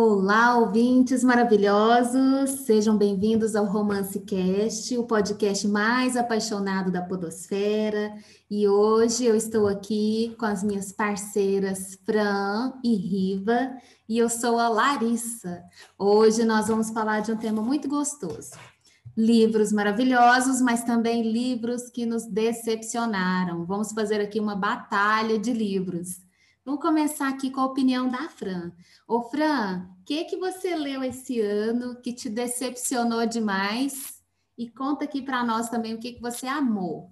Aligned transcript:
Olá, 0.00 0.56
ouvintes 0.56 1.24
maravilhosos! 1.24 2.50
Sejam 2.64 2.96
bem-vindos 2.96 3.56
ao 3.56 3.64
Romance 3.64 4.20
Cast, 4.20 4.96
o 4.96 5.02
podcast 5.02 5.66
mais 5.66 6.16
apaixonado 6.16 6.92
da 6.92 7.02
Podosfera. 7.02 8.14
E 8.48 8.68
hoje 8.68 9.24
eu 9.24 9.34
estou 9.34 9.66
aqui 9.66 10.36
com 10.38 10.46
as 10.46 10.62
minhas 10.62 10.92
parceiras 10.92 11.98
Fran 12.06 12.74
e 12.84 12.94
Riva, 12.94 13.72
e 14.08 14.18
eu 14.18 14.28
sou 14.28 14.60
a 14.60 14.68
Larissa. 14.68 15.64
Hoje 15.98 16.44
nós 16.44 16.68
vamos 16.68 16.90
falar 16.90 17.18
de 17.18 17.32
um 17.32 17.36
tema 17.36 17.60
muito 17.60 17.88
gostoso. 17.88 18.52
Livros 19.16 19.72
maravilhosos, 19.72 20.60
mas 20.60 20.84
também 20.84 21.28
livros 21.28 21.90
que 21.90 22.06
nos 22.06 22.24
decepcionaram. 22.24 23.66
Vamos 23.66 23.90
fazer 23.90 24.20
aqui 24.20 24.38
uma 24.38 24.54
batalha 24.54 25.40
de 25.40 25.52
livros. 25.52 26.27
Vamos 26.68 26.82
começar 26.82 27.30
aqui 27.30 27.50
com 27.50 27.62
a 27.62 27.64
opinião 27.64 28.10
da 28.10 28.28
Fran. 28.28 28.72
Ô, 29.06 29.22
Fran, 29.22 29.88
o 29.98 30.04
que, 30.04 30.26
que 30.26 30.36
você 30.36 30.76
leu 30.76 31.02
esse 31.02 31.40
ano 31.40 31.98
que 32.02 32.12
te 32.12 32.28
decepcionou 32.28 33.24
demais? 33.24 34.22
E 34.54 34.68
conta 34.68 35.06
aqui 35.06 35.22
para 35.22 35.42
nós 35.42 35.70
também 35.70 35.94
o 35.94 35.98
que, 35.98 36.12
que 36.12 36.20
você 36.20 36.46
amou. 36.46 37.10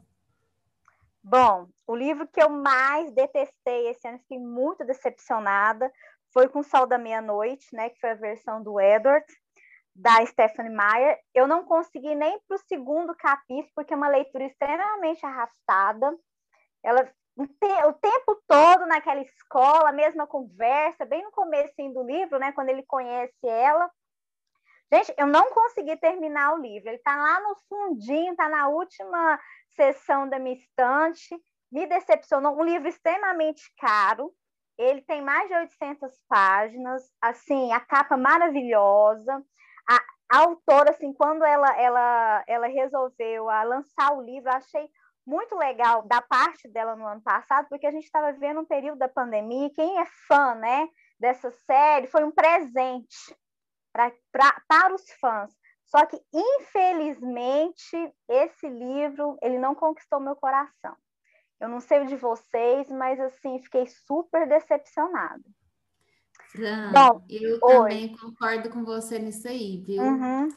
Bom, 1.24 1.70
o 1.86 1.96
livro 1.96 2.28
que 2.28 2.42
eu 2.42 2.50
mais 2.50 3.10
detestei 3.12 3.88
esse 3.88 4.06
ano, 4.06 4.18
fiquei 4.18 4.38
muito 4.38 4.84
decepcionada, 4.84 5.90
foi 6.34 6.48
com 6.50 6.58
o 6.58 6.62
Sol 6.62 6.86
da 6.86 6.98
Meia-Noite, 6.98 7.74
né? 7.74 7.88
Que 7.88 7.98
foi 7.98 8.10
a 8.10 8.14
versão 8.14 8.62
do 8.62 8.78
Edward, 8.78 9.24
da 9.94 10.26
Stephanie 10.26 10.70
Meyer. 10.70 11.18
Eu 11.34 11.48
não 11.48 11.64
consegui 11.64 12.14
nem 12.14 12.38
para 12.46 12.56
o 12.56 12.66
segundo 12.68 13.14
capítulo, 13.14 13.72
porque 13.74 13.94
é 13.94 13.96
uma 13.96 14.10
leitura 14.10 14.44
extremamente 14.44 15.24
arrastada. 15.24 16.14
Ela 16.82 17.10
o 17.36 17.92
tempo 17.92 18.42
todo 18.48 18.86
naquela 18.86 19.20
escola, 19.20 19.92
mesma 19.92 20.26
conversa, 20.26 21.04
bem 21.04 21.22
no 21.22 21.30
começo 21.30 21.74
do 21.92 22.02
livro, 22.02 22.38
né, 22.38 22.52
quando 22.52 22.70
ele 22.70 22.82
conhece 22.84 23.46
ela. 23.46 23.90
Gente, 24.92 25.12
eu 25.18 25.26
não 25.26 25.50
consegui 25.50 25.96
terminar 25.96 26.54
o 26.54 26.62
livro. 26.62 26.88
Ele 26.88 26.96
está 26.96 27.16
lá 27.16 27.40
no 27.40 27.56
fundinho, 27.68 28.30
está 28.30 28.48
na 28.48 28.68
última 28.68 29.38
sessão 29.70 30.28
da 30.28 30.38
minha 30.38 30.56
estante. 30.56 31.36
Me 31.70 31.86
decepcionou. 31.86 32.56
Um 32.56 32.62
livro 32.62 32.88
extremamente 32.88 33.62
caro. 33.78 34.32
Ele 34.78 35.02
tem 35.02 35.20
mais 35.22 35.48
de 35.48 35.54
800 35.56 36.12
páginas. 36.28 37.02
Assim, 37.20 37.72
a 37.72 37.80
capa 37.80 38.16
maravilhosa. 38.16 39.44
A, 39.88 39.96
a 40.30 40.38
autora, 40.38 40.90
assim, 40.90 41.12
quando 41.12 41.44
ela, 41.44 41.76
ela, 41.80 42.44
ela 42.46 42.66
resolveu 42.68 43.50
a 43.50 43.64
lançar 43.64 44.12
o 44.16 44.22
livro, 44.22 44.48
eu 44.48 44.56
achei 44.56 44.88
muito 45.26 45.56
legal 45.56 46.02
da 46.06 46.22
parte 46.22 46.68
dela 46.68 46.94
no 46.94 47.06
ano 47.06 47.20
passado, 47.20 47.66
porque 47.68 47.86
a 47.86 47.90
gente 47.90 48.04
estava 48.04 48.32
vivendo 48.32 48.60
um 48.60 48.64
período 48.64 48.98
da 48.98 49.08
pandemia, 49.08 49.66
e 49.66 49.70
quem 49.70 49.98
é 49.98 50.06
fã 50.28 50.54
né, 50.54 50.88
dessa 51.18 51.50
série 51.50 52.06
foi 52.06 52.24
um 52.24 52.30
presente 52.30 53.36
pra, 53.92 54.12
pra, 54.30 54.62
para 54.68 54.94
os 54.94 55.10
fãs. 55.20 55.52
Só 55.84 56.04
que, 56.04 56.20
infelizmente, 56.32 58.14
esse 58.28 58.68
livro, 58.68 59.36
ele 59.42 59.58
não 59.58 59.74
conquistou 59.74 60.20
meu 60.20 60.36
coração. 60.36 60.96
Eu 61.60 61.68
não 61.68 61.80
sei 61.80 62.00
o 62.00 62.06
de 62.06 62.16
vocês, 62.16 62.90
mas, 62.90 63.18
assim, 63.20 63.58
fiquei 63.60 63.86
super 63.86 64.48
decepcionada. 64.48 65.42
Fran, 66.50 66.92
Bom, 66.92 67.24
eu 67.28 67.58
oi. 67.62 67.78
também 67.78 68.16
concordo 68.16 68.70
com 68.70 68.84
você 68.84 69.18
nisso 69.18 69.48
aí, 69.48 69.82
viu? 69.86 70.02
Uhum. 70.02 70.48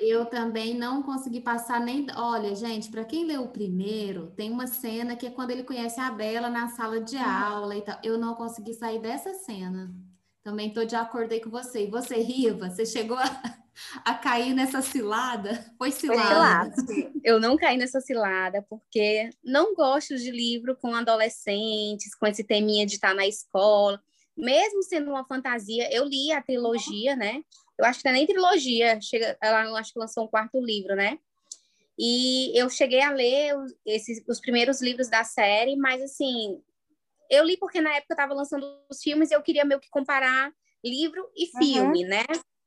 Eu 0.00 0.24
também 0.24 0.74
não 0.74 1.02
consegui 1.02 1.40
passar 1.40 1.78
nem. 1.78 2.06
Olha, 2.16 2.54
gente, 2.54 2.90
para 2.90 3.04
quem 3.04 3.26
leu 3.26 3.42
o 3.42 3.48
primeiro, 3.48 4.32
tem 4.34 4.50
uma 4.50 4.66
cena 4.66 5.14
que 5.14 5.26
é 5.26 5.30
quando 5.30 5.50
ele 5.50 5.62
conhece 5.62 6.00
a 6.00 6.10
Bela 6.10 6.48
na 6.48 6.68
sala 6.68 7.00
de 7.00 7.16
uhum. 7.16 7.22
aula 7.22 7.76
e 7.76 7.82
tal. 7.82 7.98
Eu 8.02 8.16
não 8.16 8.34
consegui 8.34 8.72
sair 8.72 8.98
dessa 8.98 9.34
cena. 9.34 9.94
Também 10.42 10.68
estou 10.68 10.86
de 10.86 10.96
acordo 10.96 11.32
aí 11.32 11.40
com 11.40 11.50
você. 11.50 11.84
E 11.84 11.90
você, 11.90 12.16
Riva, 12.16 12.70
você 12.70 12.86
chegou 12.86 13.18
a, 13.18 13.24
a 14.02 14.14
cair 14.14 14.54
nessa 14.54 14.80
cilada? 14.80 15.66
Foi 15.76 15.90
cilada. 15.90 16.74
Foi 16.74 16.86
cilada. 16.86 17.12
Eu 17.22 17.38
não 17.38 17.58
caí 17.58 17.76
nessa 17.76 18.00
cilada 18.00 18.64
porque 18.70 19.28
não 19.44 19.74
gosto 19.74 20.16
de 20.16 20.30
livro 20.30 20.74
com 20.76 20.94
adolescentes, 20.94 22.14
com 22.14 22.26
esse 22.26 22.42
teminha 22.42 22.86
de 22.86 22.94
estar 22.94 23.14
na 23.14 23.26
escola. 23.26 24.02
Mesmo 24.34 24.82
sendo 24.82 25.10
uma 25.10 25.26
fantasia, 25.26 25.94
eu 25.94 26.06
li 26.06 26.32
a 26.32 26.40
trilogia, 26.40 27.14
né? 27.14 27.42
Eu 27.80 27.86
acho 27.86 28.00
que 28.00 28.04
não 28.04 28.12
é 28.12 28.18
nem 28.18 28.26
trilogia, 28.26 29.00
chega, 29.00 29.36
ela 29.40 29.78
acho 29.78 29.92
que 29.92 29.98
lançou 29.98 30.24
um 30.24 30.28
quarto 30.28 30.60
livro, 30.60 30.94
né? 30.94 31.18
E 31.98 32.58
eu 32.58 32.68
cheguei 32.70 33.02
a 33.02 33.10
ler 33.10 33.56
os, 33.56 33.74
esses, 33.84 34.22
os 34.28 34.40
primeiros 34.40 34.80
livros 34.80 35.08
da 35.08 35.24
série, 35.24 35.76
mas 35.76 36.00
assim, 36.02 36.62
eu 37.30 37.44
li 37.44 37.56
porque 37.56 37.80
na 37.80 37.94
época 37.94 38.12
eu 38.12 38.14
estava 38.14 38.34
lançando 38.34 38.66
os 38.90 39.02
filmes 39.02 39.30
e 39.30 39.34
eu 39.34 39.42
queria 39.42 39.64
meio 39.64 39.80
que 39.80 39.88
comparar 39.90 40.52
livro 40.84 41.30
e 41.36 41.46
filme, 41.46 42.04
uhum. 42.04 42.08
né? 42.10 42.24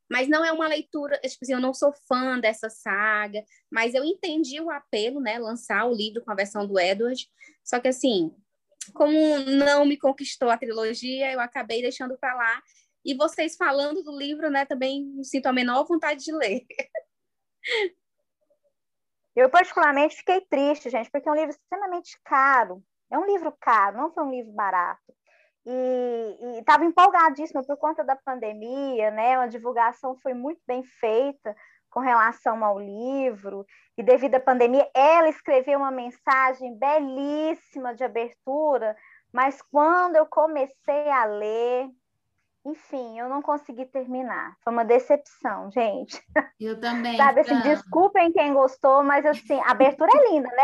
Mas 0.09 0.27
não 0.27 0.45
é 0.45 0.51
uma 0.51 0.67
leitura, 0.67 1.19
tipo 1.19 1.43
assim, 1.43 1.53
eu 1.53 1.59
não 1.59 1.73
sou 1.73 1.93
fã 2.07 2.39
dessa 2.39 2.69
saga, 2.69 3.43
mas 3.71 3.93
eu 3.93 4.03
entendi 4.03 4.59
o 4.61 4.69
apelo, 4.69 5.19
né? 5.19 5.39
Lançar 5.39 5.85
o 5.85 5.93
livro 5.93 6.23
com 6.23 6.31
a 6.31 6.35
versão 6.35 6.67
do 6.67 6.79
Edward. 6.79 7.27
Só 7.63 7.79
que 7.79 7.87
assim, 7.87 8.31
como 8.93 9.39
não 9.39 9.85
me 9.85 9.97
conquistou 9.97 10.49
a 10.49 10.57
trilogia, 10.57 11.31
eu 11.31 11.39
acabei 11.39 11.81
deixando 11.81 12.17
para 12.17 12.35
lá 12.35 12.61
e 13.03 13.15
vocês 13.15 13.55
falando 13.55 14.03
do 14.03 14.17
livro, 14.17 14.49
né, 14.49 14.65
também 14.65 15.21
sinto 15.23 15.47
a 15.47 15.53
menor 15.53 15.85
vontade 15.85 16.23
de 16.23 16.31
ler. 16.31 16.65
Eu, 19.35 19.49
particularmente, 19.49 20.17
fiquei 20.17 20.41
triste, 20.41 20.89
gente, 20.91 21.09
porque 21.09 21.27
é 21.27 21.31
um 21.31 21.35
livro 21.35 21.49
extremamente 21.49 22.19
caro. 22.23 22.83
É 23.11 23.17
um 23.17 23.25
livro 23.25 23.51
caro, 23.59 23.97
não 23.97 24.11
foi 24.11 24.23
um 24.23 24.31
livro 24.31 24.51
barato. 24.51 25.01
E 25.65 26.59
estava 26.59 26.85
empolgadíssima 26.85 27.63
por 27.63 27.77
conta 27.77 28.03
da 28.03 28.15
pandemia, 28.15 29.11
né? 29.11 29.35
A 29.37 29.47
divulgação 29.47 30.15
foi 30.17 30.33
muito 30.33 30.61
bem 30.67 30.83
feita 30.83 31.55
com 31.89 31.99
relação 31.99 32.63
ao 32.63 32.79
livro. 32.79 33.65
E 33.97 34.03
devido 34.03 34.35
à 34.35 34.39
pandemia, 34.39 34.89
ela 34.93 35.29
escreveu 35.29 35.79
uma 35.79 35.91
mensagem 35.91 36.77
belíssima 36.77 37.95
de 37.95 38.03
abertura, 38.03 38.95
mas 39.31 39.61
quando 39.61 40.15
eu 40.15 40.25
comecei 40.25 41.09
a 41.09 41.25
ler, 41.25 41.87
enfim, 42.65 43.19
eu 43.19 43.27
não 43.27 43.41
consegui 43.41 43.85
terminar. 43.85 44.55
Foi 44.63 44.71
uma 44.71 44.85
decepção, 44.85 45.69
gente. 45.69 46.17
Eu 46.57 46.79
também. 46.79 47.17
Sabe, 47.17 47.41
assim, 47.41 47.59
desculpem 47.59 48.31
quem 48.31 48.53
gostou, 48.53 49.03
mas 49.03 49.25
assim, 49.25 49.59
a 49.59 49.71
abertura 49.71 50.09
é 50.15 50.31
linda, 50.31 50.47
né, 50.47 50.63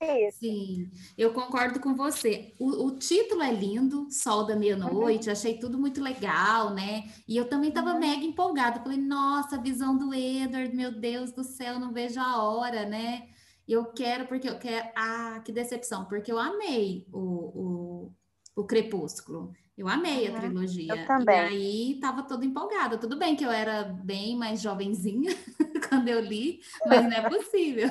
Larissa? 0.00 0.38
Sim, 0.38 0.90
eu 1.16 1.32
concordo 1.32 1.80
com 1.80 1.94
você. 1.94 2.54
O, 2.60 2.86
o 2.86 2.98
título 2.98 3.42
é 3.42 3.50
lindo, 3.50 4.06
Sol 4.10 4.44
da 4.46 4.54
Meia-Noite, 4.54 5.28
uhum. 5.28 5.32
achei 5.32 5.58
tudo 5.58 5.78
muito 5.78 6.02
legal, 6.02 6.74
né? 6.74 7.04
E 7.26 7.38
eu 7.38 7.48
também 7.48 7.70
estava 7.70 7.92
uhum. 7.92 8.00
mega 8.00 8.22
empolgada. 8.22 8.80
Falei, 8.80 8.98
nossa, 8.98 9.56
a 9.56 9.60
visão 9.60 9.96
do 9.96 10.12
Edward, 10.12 10.76
meu 10.76 10.92
Deus 10.92 11.32
do 11.32 11.42
céu, 11.42 11.78
não 11.78 11.90
vejo 11.90 12.20
a 12.20 12.42
hora, 12.42 12.84
né? 12.84 13.28
Eu 13.66 13.86
quero, 13.86 14.26
porque 14.26 14.48
eu 14.48 14.58
quero. 14.58 14.90
Ah, 14.94 15.40
que 15.42 15.52
decepção, 15.52 16.04
porque 16.04 16.30
eu 16.30 16.38
amei 16.38 17.06
o, 17.10 17.20
o, 17.20 18.12
o 18.56 18.64
Crepúsculo. 18.66 19.54
Eu 19.80 19.88
amei 19.88 20.28
uhum, 20.28 20.36
a 20.36 20.40
trilogia. 20.40 20.94
Eu 20.94 21.06
também. 21.06 21.36
E 21.36 21.40
aí 21.40 22.00
tava 22.00 22.22
toda 22.22 22.44
empolgada. 22.44 22.98
Tudo 22.98 23.16
bem 23.16 23.34
que 23.34 23.42
eu 23.42 23.50
era 23.50 23.84
bem 23.84 24.36
mais 24.36 24.60
jovenzinha 24.60 25.30
quando 25.88 26.08
eu 26.08 26.20
li, 26.20 26.60
mas 26.86 27.02
não 27.02 27.12
é 27.12 27.26
possível. 27.26 27.88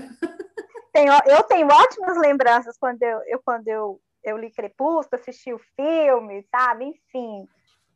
Tenho, 0.94 1.12
eu 1.26 1.42
tenho 1.44 1.68
ótimas 1.68 2.16
lembranças 2.20 2.78
quando 2.78 3.02
eu, 3.02 3.20
eu 3.26 3.42
quando 3.44 3.68
eu, 3.68 4.00
eu 4.24 4.38
li 4.38 4.52
Crepúsculo, 4.52 5.20
assisti 5.20 5.52
o 5.52 5.60
filme, 5.76 6.46
sabe? 6.52 6.86
Enfim. 6.86 7.48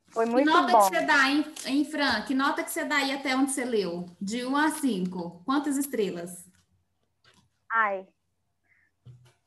Foi 0.09 0.25
muito 0.25 0.47
que 0.47 0.53
nota 0.57 0.71
bom. 0.71 0.79
que 0.79 0.95
você 0.95 1.01
dá, 1.01 1.29
hein, 1.29 1.45
hein, 1.67 1.85
Fran? 1.85 2.21
Que 2.23 2.33
nota 2.33 2.63
que 2.63 2.71
você 2.71 2.85
dá 2.85 2.95
aí 2.95 3.11
até 3.11 3.35
onde 3.35 3.51
você 3.51 3.63
leu? 3.63 4.07
De 4.19 4.43
1 4.43 4.57
a 4.57 4.71
5. 4.71 5.43
Quantas 5.45 5.77
estrelas? 5.77 6.49
Ai, 7.71 8.07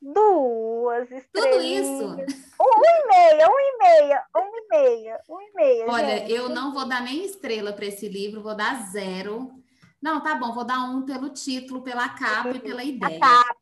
Duas 0.01 1.11
estrelas. 1.11 1.51
Tudo 1.51 1.61
isso? 1.63 2.05
Um 2.61 2.83
e 2.83 3.07
meia, 3.07 3.47
um 3.47 3.59
e 3.59 3.77
meia, 3.77 4.23
um 4.35 4.39
e 4.39 4.67
meia, 4.69 5.19
um 5.29 5.41
e 5.41 5.53
meia. 5.55 5.85
Olha, 5.87 6.17
gente. 6.19 6.31
eu 6.31 6.49
não 6.49 6.73
vou 6.73 6.87
dar 6.87 7.01
nem 7.01 7.25
estrela 7.25 7.73
para 7.73 7.85
esse 7.85 8.07
livro, 8.07 8.41
vou 8.41 8.55
dar 8.55 8.89
zero. 8.91 9.51
Não, 10.01 10.21
tá 10.21 10.35
bom, 10.35 10.53
vou 10.53 10.63
dar 10.63 10.83
um 10.83 11.03
pelo 11.03 11.29
título, 11.29 11.81
pela 11.81 12.09
capa 12.09 12.51
e 12.51 12.59
pela 12.59 12.83
ideia. 12.83 13.17
A 13.17 13.19
capa, 13.19 13.55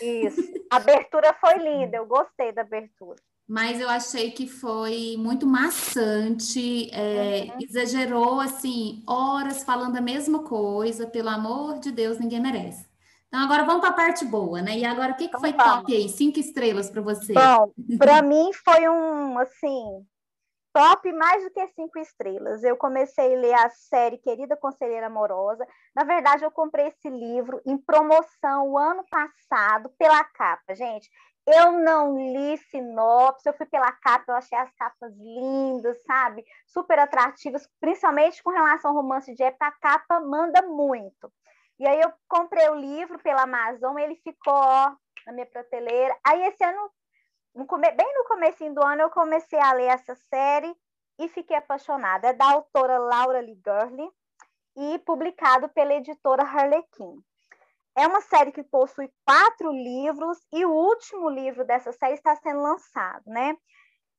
Isso. 0.00 0.40
A 0.70 0.76
abertura 0.76 1.34
foi 1.34 1.58
linda, 1.58 1.98
eu 1.98 2.06
gostei 2.06 2.52
da 2.52 2.62
abertura. 2.62 3.20
Mas 3.46 3.80
eu 3.80 3.88
achei 3.88 4.30
que 4.30 4.46
foi 4.46 5.16
muito 5.18 5.46
maçante, 5.46 6.88
é, 6.90 7.48
uhum. 7.50 7.58
exagerou 7.60 8.40
assim, 8.40 9.02
horas 9.06 9.62
falando 9.62 9.96
a 9.96 10.00
mesma 10.00 10.42
coisa, 10.44 11.06
pelo 11.06 11.28
amor 11.28 11.78
de 11.78 11.92
Deus, 11.92 12.18
ninguém 12.18 12.40
merece. 12.40 12.91
Então, 13.32 13.44
agora 13.44 13.64
vamos 13.64 13.80
para 13.80 13.88
a 13.88 13.94
parte 13.94 14.26
boa, 14.26 14.60
né? 14.60 14.76
E 14.76 14.84
agora, 14.84 15.12
o 15.12 15.16
que, 15.16 15.26
que 15.26 15.28
então 15.28 15.40
foi 15.40 15.54
top 15.54 15.90
aí? 15.90 16.06
Cinco 16.06 16.38
estrelas 16.38 16.90
para 16.90 17.00
você? 17.00 17.32
Bom, 17.32 17.72
para 17.96 18.20
mim 18.20 18.52
foi 18.52 18.86
um, 18.86 19.38
assim, 19.38 20.06
top 20.70 21.10
mais 21.14 21.42
do 21.42 21.50
que 21.50 21.66
cinco 21.68 21.98
estrelas. 21.98 22.62
Eu 22.62 22.76
comecei 22.76 23.34
a 23.34 23.38
ler 23.38 23.54
a 23.54 23.70
série 23.70 24.18
Querida 24.18 24.54
Conselheira 24.54 25.06
Amorosa. 25.06 25.66
Na 25.96 26.04
verdade, 26.04 26.44
eu 26.44 26.50
comprei 26.50 26.88
esse 26.88 27.08
livro 27.08 27.58
em 27.64 27.78
promoção 27.78 28.68
o 28.68 28.76
ano 28.76 29.02
passado 29.10 29.88
pela 29.96 30.22
capa. 30.24 30.74
Gente, 30.74 31.08
eu 31.46 31.72
não 31.72 32.14
li 32.14 32.58
sinopse, 32.70 33.48
eu 33.48 33.54
fui 33.54 33.64
pela 33.64 33.90
capa, 33.92 34.30
eu 34.30 34.36
achei 34.36 34.58
as 34.58 34.70
capas 34.74 35.10
lindas, 35.16 35.96
sabe? 36.04 36.44
Super 36.66 36.98
atrativas, 36.98 37.66
principalmente 37.80 38.42
com 38.42 38.50
relação 38.50 38.90
ao 38.90 38.96
romance 38.98 39.34
de 39.34 39.42
época, 39.42 39.68
a 39.68 39.72
capa 39.72 40.20
manda 40.20 40.60
muito. 40.60 41.32
E 41.82 41.86
aí 41.88 42.00
eu 42.00 42.12
comprei 42.28 42.68
o 42.68 42.76
livro 42.76 43.18
pela 43.18 43.42
Amazon, 43.42 43.98
ele 43.98 44.14
ficou 44.14 44.54
ó, 44.54 44.94
na 45.26 45.32
minha 45.32 45.46
prateleira. 45.46 46.16
Aí 46.24 46.40
esse 46.44 46.62
ano, 46.62 46.88
no 47.56 47.66
come... 47.66 47.90
bem 47.90 48.06
no 48.14 48.24
começo 48.26 48.72
do 48.72 48.86
ano, 48.86 49.02
eu 49.02 49.10
comecei 49.10 49.58
a 49.58 49.72
ler 49.72 49.88
essa 49.88 50.14
série 50.14 50.72
e 51.18 51.26
fiquei 51.26 51.56
apaixonada. 51.56 52.28
É 52.28 52.32
da 52.32 52.52
autora 52.52 52.98
Laura 52.98 53.40
Lee 53.40 53.60
Gurley 53.60 54.08
e 54.76 55.00
publicado 55.00 55.68
pela 55.70 55.92
editora 55.94 56.44
Harlequin. 56.44 57.16
É 57.98 58.06
uma 58.06 58.20
série 58.20 58.52
que 58.52 58.62
possui 58.62 59.10
quatro 59.26 59.72
livros 59.72 60.38
e 60.52 60.64
o 60.64 60.70
último 60.70 61.28
livro 61.28 61.64
dessa 61.64 61.90
série 61.90 62.14
está 62.14 62.36
sendo 62.36 62.60
lançado, 62.60 63.24
né? 63.26 63.56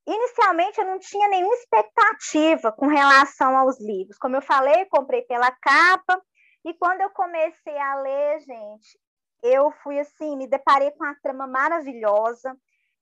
Inicialmente 0.06 0.82
eu 0.82 0.86
não 0.86 1.00
tinha 1.00 1.30
nenhuma 1.30 1.56
expectativa 1.56 2.74
com 2.74 2.88
relação 2.88 3.56
aos 3.56 3.80
livros. 3.80 4.18
Como 4.18 4.36
eu 4.36 4.42
falei, 4.42 4.84
comprei 4.88 5.22
pela 5.22 5.50
capa 5.50 6.22
e 6.66 6.74
quando 6.74 7.02
eu 7.02 7.10
comecei 7.10 7.78
a 7.78 7.96
ler, 7.96 8.40
gente, 8.40 9.00
eu 9.42 9.72
fui 9.84 10.00
assim, 10.00 10.38
me 10.38 10.48
deparei 10.48 10.92
com 10.92 11.04
uma 11.04 11.16
trama 11.22 11.46
maravilhosa. 11.46 12.56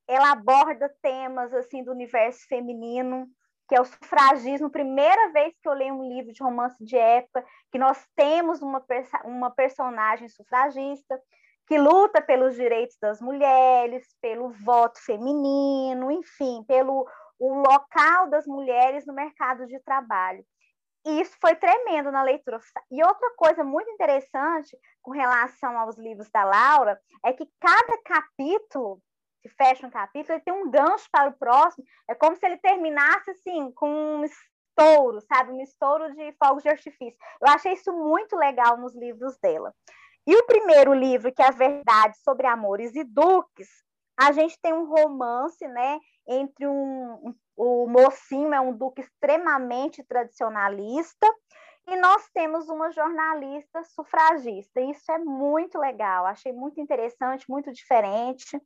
Ela 0.07 0.31
aborda 0.31 0.93
temas 1.01 1.53
assim 1.53 1.83
do 1.83 1.91
universo 1.91 2.47
feminino, 2.47 3.27
que 3.69 3.75
é 3.75 3.81
o 3.81 3.85
sufragismo. 3.85 4.69
Primeira 4.69 5.31
vez 5.31 5.53
que 5.61 5.69
eu 5.69 5.73
leio 5.73 5.93
um 5.93 6.07
livro 6.07 6.33
de 6.33 6.41
romance 6.41 6.83
de 6.83 6.97
época, 6.97 7.45
que 7.71 7.77
nós 7.77 8.03
temos 8.15 8.61
uma, 8.61 8.83
uma 9.23 9.51
personagem 9.51 10.27
sufragista 10.27 11.21
que 11.67 11.77
luta 11.77 12.21
pelos 12.21 12.55
direitos 12.55 12.97
das 12.99 13.21
mulheres, 13.21 14.05
pelo 14.19 14.49
voto 14.49 14.99
feminino, 14.99 16.11
enfim, 16.11 16.65
pelo 16.67 17.07
o 17.39 17.55
local 17.55 18.29
das 18.29 18.45
mulheres 18.45 19.05
no 19.05 19.13
mercado 19.13 19.65
de 19.65 19.79
trabalho. 19.79 20.45
E 21.05 21.21
isso 21.21 21.35
foi 21.39 21.55
tremendo 21.55 22.11
na 22.11 22.21
leitura. 22.21 22.59
E 22.91 23.03
outra 23.03 23.31
coisa 23.35 23.63
muito 23.63 23.89
interessante 23.89 24.77
com 25.01 25.11
relação 25.11 25.77
aos 25.77 25.97
livros 25.97 26.29
da 26.29 26.43
Laura 26.43 26.99
é 27.25 27.33
que 27.33 27.49
cada 27.59 27.97
capítulo, 28.03 29.01
que 29.41 29.49
fecha 29.49 29.85
um 29.85 29.89
capítulo, 29.89 30.35
ele 30.35 30.43
tem 30.43 30.53
um 30.53 30.69
gancho 30.69 31.07
para 31.11 31.29
o 31.29 31.33
próximo. 31.33 31.83
É 32.07 32.13
como 32.13 32.35
se 32.35 32.45
ele 32.45 32.57
terminasse 32.57 33.31
assim, 33.31 33.71
com 33.71 33.89
um 33.89 34.23
estouro, 34.23 35.21
sabe? 35.21 35.51
Um 35.51 35.61
estouro 35.61 36.13
de 36.13 36.33
fogos 36.33 36.61
de 36.61 36.69
artifício. 36.69 37.17
Eu 37.41 37.51
achei 37.51 37.73
isso 37.73 37.91
muito 37.91 38.35
legal 38.35 38.77
nos 38.77 38.95
livros 38.95 39.37
dela. 39.39 39.73
E 40.27 40.35
o 40.35 40.45
primeiro 40.45 40.93
livro, 40.93 41.33
que 41.33 41.41
é 41.41 41.47
a 41.47 41.51
Verdade 41.51 42.15
sobre 42.19 42.45
Amores 42.45 42.93
e 42.95 43.03
Duques, 43.03 43.69
a 44.21 44.31
gente 44.31 44.55
tem 44.61 44.71
um 44.71 44.85
romance, 44.85 45.67
né, 45.67 45.99
entre 46.27 46.67
um, 46.67 47.33
o 47.57 47.87
mocinho 47.87 48.53
é 48.53 48.61
um 48.61 48.71
duque 48.71 49.01
extremamente 49.01 50.03
tradicionalista 50.03 51.27
e 51.87 51.95
nós 51.97 52.29
temos 52.31 52.69
uma 52.69 52.91
jornalista 52.91 53.83
sufragista. 53.83 54.79
Isso 54.79 55.11
é 55.11 55.17
muito 55.17 55.79
legal, 55.79 56.27
achei 56.27 56.53
muito 56.53 56.79
interessante, 56.79 57.49
muito 57.49 57.71
diferente. 57.71 58.61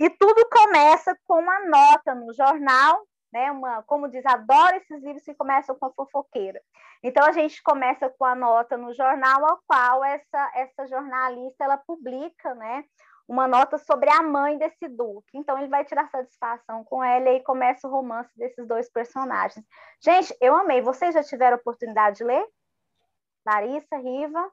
E 0.00 0.08
tudo 0.10 0.48
começa 0.50 1.14
com 1.24 1.40
uma 1.40 1.60
nota 1.66 2.14
no 2.14 2.32
jornal, 2.32 3.06
né? 3.30 3.52
Uma, 3.52 3.82
como 3.82 4.08
diz, 4.08 4.24
adoro 4.24 4.76
esses 4.76 5.02
livros 5.02 5.22
que 5.22 5.34
começam 5.34 5.76
com 5.76 5.86
a 5.86 5.92
fofoqueira. 5.92 6.60
Então 7.02 7.24
a 7.24 7.32
gente 7.32 7.62
começa 7.62 8.08
com 8.18 8.24
a 8.24 8.34
nota 8.34 8.78
no 8.78 8.94
jornal, 8.94 9.44
ao 9.44 9.60
qual 9.66 10.02
essa 10.02 10.50
essa 10.54 10.86
jornalista 10.86 11.64
ela 11.64 11.76
publica, 11.76 12.54
né? 12.54 12.84
Uma 13.26 13.48
nota 13.48 13.78
sobre 13.78 14.10
a 14.10 14.22
mãe 14.22 14.58
desse 14.58 14.88
Duque. 14.88 15.36
Então 15.36 15.58
ele 15.58 15.68
vai 15.68 15.84
tirar 15.84 16.08
satisfação 16.10 16.84
com 16.84 17.02
ela 17.02 17.30
e 17.30 17.42
começa 17.42 17.88
o 17.88 17.90
romance 17.90 18.30
desses 18.36 18.66
dois 18.66 18.90
personagens. 18.90 19.64
Gente, 20.00 20.36
eu 20.40 20.54
amei. 20.54 20.80
Vocês 20.82 21.14
já 21.14 21.22
tiveram 21.22 21.56
oportunidade 21.56 22.18
de 22.18 22.24
ler? 22.24 22.46
Larissa, 23.46 23.96
Riva? 23.96 24.50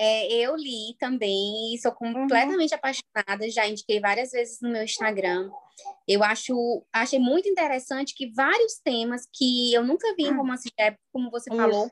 É, 0.00 0.32
eu 0.32 0.54
li 0.54 0.96
também 0.98 1.74
e 1.74 1.78
sou 1.78 1.90
completamente 1.90 2.70
uhum. 2.70 2.78
apaixonada, 2.78 3.50
já 3.50 3.66
indiquei 3.66 3.98
várias 3.98 4.30
vezes 4.30 4.60
no 4.60 4.70
meu 4.70 4.84
Instagram. 4.84 5.50
Eu 6.06 6.22
acho, 6.22 6.84
achei 6.92 7.18
muito 7.18 7.48
interessante 7.48 8.14
que 8.14 8.32
vários 8.32 8.74
temas 8.82 9.26
que 9.32 9.74
eu 9.74 9.84
nunca 9.84 10.14
vi 10.14 10.24
em 10.24 10.32
hum. 10.32 10.36
romance 10.36 10.68
de 10.68 10.72
época, 10.76 11.02
como 11.12 11.30
você 11.30 11.50
Isso. 11.50 11.60
falou, 11.60 11.90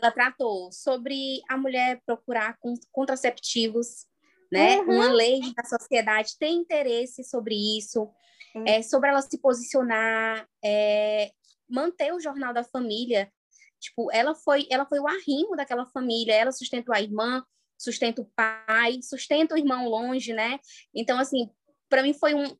ela 0.00 0.12
tratou 0.12 0.70
sobre 0.70 1.40
a 1.48 1.56
mulher 1.56 2.00
procurar 2.04 2.58
contraceptivos, 2.92 4.06
né? 4.52 4.78
Uhum. 4.80 4.94
Uma 4.94 5.12
lei 5.12 5.40
da 5.54 5.64
sociedade 5.64 6.36
tem 6.38 6.58
interesse 6.58 7.24
sobre 7.24 7.54
isso, 7.78 8.08
uhum. 8.54 8.64
é, 8.66 8.82
sobre 8.82 9.08
ela 9.08 9.22
se 9.22 9.38
posicionar, 9.38 10.46
é, 10.62 11.30
manter 11.68 12.12
o 12.12 12.20
jornal 12.20 12.52
da 12.52 12.62
família. 12.62 13.32
Tipo, 13.80 14.10
ela 14.12 14.34
foi, 14.34 14.66
ela 14.70 14.86
foi 14.86 14.98
o 14.98 15.06
arrimo 15.06 15.56
daquela 15.56 15.86
família, 15.86 16.34
ela 16.34 16.52
sustentou 16.52 16.94
a 16.94 17.00
irmã, 17.00 17.44
sustenta 17.78 18.22
o 18.22 18.30
pai, 18.34 19.00
sustenta 19.02 19.54
o 19.54 19.58
irmão 19.58 19.88
longe, 19.88 20.32
né? 20.32 20.58
Então, 20.94 21.18
assim, 21.18 21.50
para 21.88 22.02
mim 22.02 22.14
foi 22.14 22.34
um, 22.34 22.56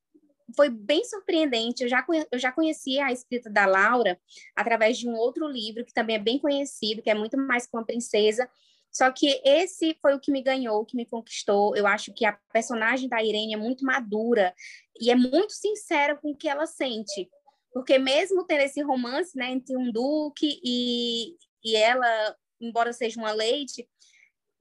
foi 0.55 0.69
bem 0.69 1.05
surpreendente. 1.05 1.83
Eu 1.83 1.89
já, 1.89 2.05
eu 2.31 2.39
já 2.39 2.53
conhecia 2.53 3.07
a 3.07 3.13
escrita 3.13 3.51
da 3.51 3.67
Laura 3.67 4.21
através 4.55 4.99
de 4.99 5.09
um 5.09 5.15
outro 5.15 5.49
livro 5.49 5.85
que 5.85 5.93
também 5.93 6.17
é 6.17 6.21
bem 6.21 6.39
conhecido, 6.39 7.03
que 7.03 7.11
é 7.11 7.15
muito 7.15 7.37
mais 7.37 7.67
que 7.67 7.77
uma 7.77 7.85
princesa. 7.85 8.49
Só 8.93 9.11
que 9.11 9.41
esse 9.45 9.95
foi 10.01 10.15
o 10.15 10.21
que 10.21 10.33
me 10.33 10.43
ganhou, 10.43 10.85
que 10.85 10.97
me 10.97 11.05
conquistou. 11.05 11.77
Eu 11.77 11.87
acho 11.87 12.15
que 12.15 12.25
a 12.25 12.39
personagem 12.53 13.09
da 13.09 13.23
Irene 13.23 13.55
é 13.55 13.57
muito 13.57 13.85
madura 13.85 14.55
e 14.99 15.11
é 15.11 15.15
muito 15.15 15.53
sincera 15.53 16.17
com 16.17 16.31
o 16.31 16.37
que 16.37 16.49
ela 16.49 16.67
sente. 16.67 17.29
Porque 17.77 17.99
mesmo 17.99 18.43
tendo 18.43 18.63
esse 18.63 18.81
romance 18.81 19.37
né, 19.37 19.51
entre 19.51 19.77
um 19.77 19.93
duque 19.93 20.59
e, 20.65 21.37
e 21.63 21.77
ela, 21.77 22.35
embora 22.59 22.91
seja 22.91 23.21
uma 23.21 23.33
leite, 23.33 23.87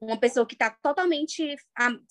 uma 0.02 0.20
pessoa 0.20 0.46
que 0.46 0.54
está 0.54 0.70
totalmente 0.70 1.56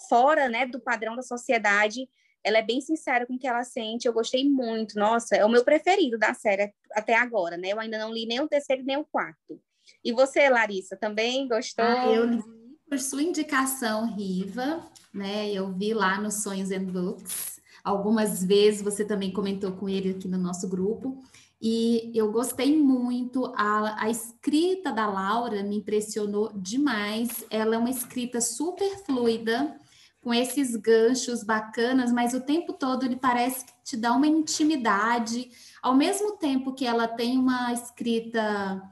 fora 0.09 0.49
né, 0.49 0.65
do 0.65 0.81
padrão 0.81 1.15
da 1.15 1.21
sociedade, 1.21 2.09
ela 2.43 2.57
é 2.57 2.63
bem 2.63 2.81
sincera 2.81 3.27
com 3.27 3.35
o 3.35 3.39
que 3.39 3.47
ela 3.47 3.63
sente. 3.65 4.09
Eu 4.09 4.15
gostei 4.15 4.49
muito. 4.49 4.99
Nossa, 4.99 5.37
é 5.37 5.45
o 5.45 5.49
meu 5.51 5.63
preferido 5.63 6.17
da 6.17 6.33
série 6.33 6.73
até 6.93 7.15
agora, 7.15 7.59
né? 7.59 7.69
Eu 7.69 7.81
ainda 7.81 7.99
não 7.99 8.11
li 8.11 8.25
nem 8.25 8.41
o 8.41 8.49
terceiro 8.49 8.83
nem 8.83 8.97
o 8.97 9.05
quarto. 9.05 9.61
E 10.03 10.11
você, 10.11 10.49
Larissa, 10.49 10.97
também 10.97 11.47
gostou? 11.47 11.85
Ah, 11.85 12.07
eu 12.07 12.25
li 12.25 12.43
por 12.89 12.99
sua 12.99 13.23
indicação, 13.23 14.07
Riva, 14.07 14.91
né? 15.13 15.53
Eu 15.53 15.71
vi 15.71 15.93
lá 15.93 16.19
nos 16.19 16.43
Sonhos 16.43 16.71
and 16.71 16.85
Books. 16.85 17.54
Algumas 17.85 18.43
vezes 18.43 18.83
você 18.83 19.05
também 19.05 19.31
comentou 19.31 19.73
com 19.73 19.89
ele 19.89 20.11
aqui 20.11 20.27
no 20.27 20.39
nosso 20.39 20.67
grupo. 20.69 21.23
E 21.61 22.11
eu 22.15 22.33
gostei 22.33 22.77
muito, 22.77 23.47
a, 23.57 24.05
a 24.05 24.11
escrita 24.11 24.91
da 24.91 25.07
Laura 25.07 25.63
me 25.63 25.77
impressionou 25.77 26.51
demais. 26.55 27.45
Ela 27.51 27.75
é 27.75 27.79
uma 27.79 27.91
escrita 27.91 28.41
super 28.41 29.05
fluida, 29.05 29.79
com 30.25 30.33
esses 30.33 30.75
ganchos 30.75 31.45
bacanas, 31.45 32.11
mas 32.11 32.33
o 32.33 32.41
tempo 32.41 32.73
todo 32.73 33.05
ele 33.05 33.17
parece 33.17 33.67
que 33.67 33.73
te 33.85 33.95
dá 33.95 34.13
uma 34.13 34.27
intimidade, 34.27 35.51
ao 35.83 35.95
mesmo 35.95 36.39
tempo 36.39 36.73
que 36.73 36.87
ela 36.87 37.07
tem 37.07 37.39
uma 37.39 37.71
escrita 37.75 38.83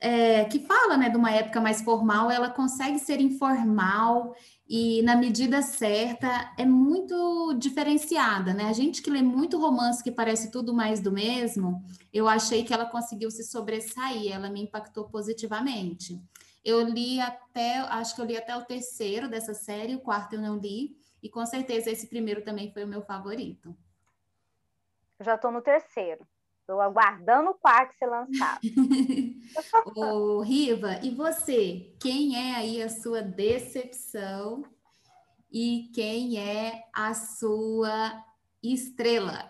é, 0.00 0.44
que 0.46 0.58
fala 0.58 0.96
né, 0.96 1.08
de 1.08 1.16
uma 1.16 1.30
época 1.30 1.60
mais 1.60 1.82
formal, 1.82 2.30
ela 2.32 2.50
consegue 2.50 2.98
ser 2.98 3.20
informal 3.20 4.34
e, 4.68 5.00
na 5.02 5.14
medida 5.14 5.62
certa, 5.62 6.52
é 6.58 6.64
muito 6.64 7.54
diferenciada. 7.54 8.52
Né? 8.52 8.64
A 8.64 8.72
gente 8.72 9.00
que 9.00 9.10
lê 9.10 9.22
muito 9.22 9.58
romance 9.58 10.02
que 10.02 10.10
parece 10.10 10.50
tudo 10.50 10.74
mais 10.74 11.00
do 11.00 11.12
mesmo, 11.12 11.84
eu 12.12 12.28
achei 12.28 12.64
que 12.64 12.74
ela 12.74 12.86
conseguiu 12.86 13.30
se 13.30 13.44
sobressair, 13.44 14.32
ela 14.32 14.50
me 14.50 14.62
impactou 14.62 15.08
positivamente. 15.08 16.20
Eu 16.64 16.82
li 16.82 17.20
até, 17.20 17.78
acho 17.78 18.14
que 18.16 18.20
eu 18.20 18.24
li 18.24 18.36
até 18.36 18.56
o 18.56 18.64
terceiro 18.64 19.28
dessa 19.28 19.54
série, 19.54 19.94
o 19.94 20.00
quarto 20.00 20.34
eu 20.34 20.40
não 20.40 20.56
li, 20.56 20.96
e 21.22 21.28
com 21.28 21.46
certeza 21.46 21.90
esse 21.90 22.08
primeiro 22.08 22.42
também 22.42 22.72
foi 22.72 22.82
o 22.82 22.88
meu 22.88 23.02
favorito. 23.02 23.76
já 25.20 25.36
estou 25.36 25.52
no 25.52 25.62
terceiro. 25.62 26.26
Estou 26.66 26.80
aguardando 26.80 27.50
o 27.50 27.54
quarto 27.54 27.94
ser 27.96 28.06
lançado. 28.06 28.58
Ô, 29.94 30.40
Riva, 30.40 30.98
e 31.00 31.10
você? 31.10 31.94
Quem 32.00 32.34
é 32.34 32.56
aí 32.56 32.82
a 32.82 32.88
sua 32.88 33.22
decepção 33.22 34.64
e 35.48 35.88
quem 35.94 36.40
é 36.40 36.82
a 36.92 37.14
sua 37.14 38.20
estrela? 38.60 39.48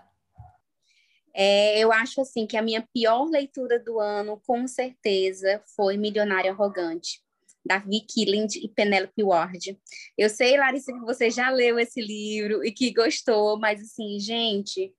É, 1.33 1.79
eu 1.79 1.91
acho 1.91 2.21
assim 2.21 2.47
que 2.47 2.55
a 2.55 2.61
minha 2.61 2.87
pior 2.93 3.25
leitura 3.25 3.81
do 3.81 3.99
ano, 3.99 4.39
com 4.47 4.69
certeza, 4.69 5.63
foi 5.75 5.97
Milionário 5.97 6.53
Arrogante, 6.53 7.23
da 7.65 7.79
Vicky 7.79 8.27
Lind 8.27 8.57
e 8.57 8.69
Penelope 8.69 9.23
Ward. 9.23 9.81
Eu 10.19 10.29
sei, 10.29 10.59
Larissa, 10.59 10.93
que 10.93 11.01
você 11.01 11.31
já 11.31 11.49
leu 11.49 11.79
esse 11.79 11.99
livro 11.99 12.63
e 12.63 12.71
que 12.71 12.93
gostou, 12.93 13.59
mas 13.59 13.81
assim, 13.81 14.21
gente, 14.21 14.95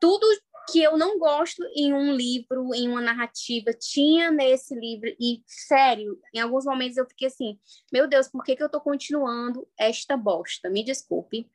tudo 0.00 0.24
que 0.70 0.82
eu 0.82 0.96
não 0.96 1.18
gosto 1.18 1.62
em 1.74 1.92
um 1.92 2.12
livro, 2.12 2.74
em 2.74 2.88
uma 2.88 3.00
narrativa, 3.00 3.72
tinha 3.72 4.30
nesse 4.30 4.74
livro, 4.74 5.08
e 5.20 5.42
sério, 5.46 6.18
em 6.34 6.40
alguns 6.40 6.64
momentos 6.64 6.96
eu 6.96 7.06
fiquei 7.06 7.28
assim, 7.28 7.58
meu 7.92 8.08
Deus, 8.08 8.28
por 8.28 8.44
que, 8.44 8.56
que 8.56 8.62
eu 8.62 8.66
estou 8.66 8.80
continuando 8.80 9.66
esta 9.78 10.16
bosta? 10.16 10.70
Me 10.70 10.84
desculpe, 10.84 11.48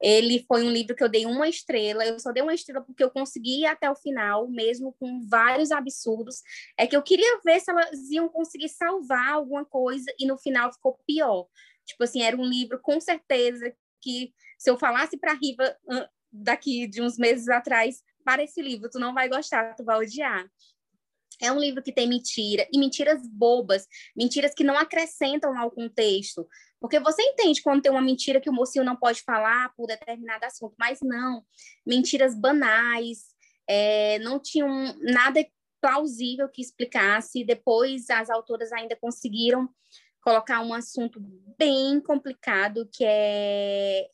ele 0.00 0.42
foi 0.48 0.64
um 0.64 0.70
livro 0.70 0.96
que 0.96 1.04
eu 1.04 1.08
dei 1.08 1.26
uma 1.26 1.46
estrela, 1.46 2.04
eu 2.06 2.18
só 2.18 2.32
dei 2.32 2.42
uma 2.42 2.54
estrela 2.54 2.82
porque 2.82 3.04
eu 3.04 3.10
consegui 3.10 3.60
ir 3.60 3.66
até 3.66 3.90
o 3.90 3.94
final, 3.94 4.48
mesmo 4.48 4.94
com 4.98 5.20
vários 5.28 5.70
absurdos. 5.70 6.36
É 6.78 6.86
que 6.86 6.96
eu 6.96 7.02
queria 7.02 7.38
ver 7.44 7.60
se 7.60 7.70
elas 7.70 8.10
iam 8.10 8.28
conseguir 8.28 8.70
salvar 8.70 9.34
alguma 9.34 9.64
coisa 9.64 10.10
e 10.18 10.26
no 10.26 10.38
final 10.38 10.72
ficou 10.72 10.98
pior. 11.06 11.46
Tipo 11.84 12.04
assim, 12.04 12.22
era 12.22 12.36
um 12.36 12.44
livro 12.44 12.80
com 12.80 12.98
certeza 12.98 13.74
que 14.00 14.32
se 14.58 14.70
eu 14.70 14.78
falasse 14.78 15.18
para 15.18 15.34
Riva 15.34 15.76
daqui 16.32 16.86
de 16.86 17.02
uns 17.02 17.18
meses 17.18 17.48
atrás, 17.48 18.02
para 18.30 18.44
esse 18.44 18.62
livro, 18.62 18.88
tu 18.88 19.00
não 19.00 19.12
vai 19.12 19.28
gostar, 19.28 19.74
tu 19.74 19.82
vai 19.82 19.98
odiar. 19.98 20.48
É 21.42 21.50
um 21.50 21.58
livro 21.58 21.82
que 21.82 21.92
tem 21.92 22.08
mentira, 22.08 22.64
e 22.72 22.78
mentiras 22.78 23.26
bobas, 23.26 23.88
mentiras 24.16 24.54
que 24.54 24.62
não 24.62 24.78
acrescentam 24.78 25.58
ao 25.58 25.68
contexto. 25.68 26.46
Porque 26.78 27.00
você 27.00 27.22
entende 27.22 27.60
quando 27.60 27.82
tem 27.82 27.90
uma 27.90 28.00
mentira 28.00 28.40
que 28.40 28.48
o 28.48 28.52
mocinho 28.52 28.84
não 28.84 28.94
pode 28.94 29.22
falar 29.22 29.74
por 29.74 29.88
determinado 29.88 30.44
assunto, 30.44 30.76
mas 30.78 31.00
não. 31.02 31.44
Mentiras 31.84 32.38
banais, 32.38 33.34
é, 33.68 34.20
não 34.20 34.38
tinham 34.38 34.96
nada 35.00 35.44
plausível 35.80 36.48
que 36.48 36.62
explicasse. 36.62 37.44
Depois, 37.44 38.10
as 38.10 38.30
autoras 38.30 38.70
ainda 38.70 38.94
conseguiram 38.94 39.68
colocar 40.22 40.60
um 40.60 40.72
assunto 40.72 41.18
bem 41.58 42.00
complicado, 42.00 42.88
que 42.92 43.02
é 43.04 44.08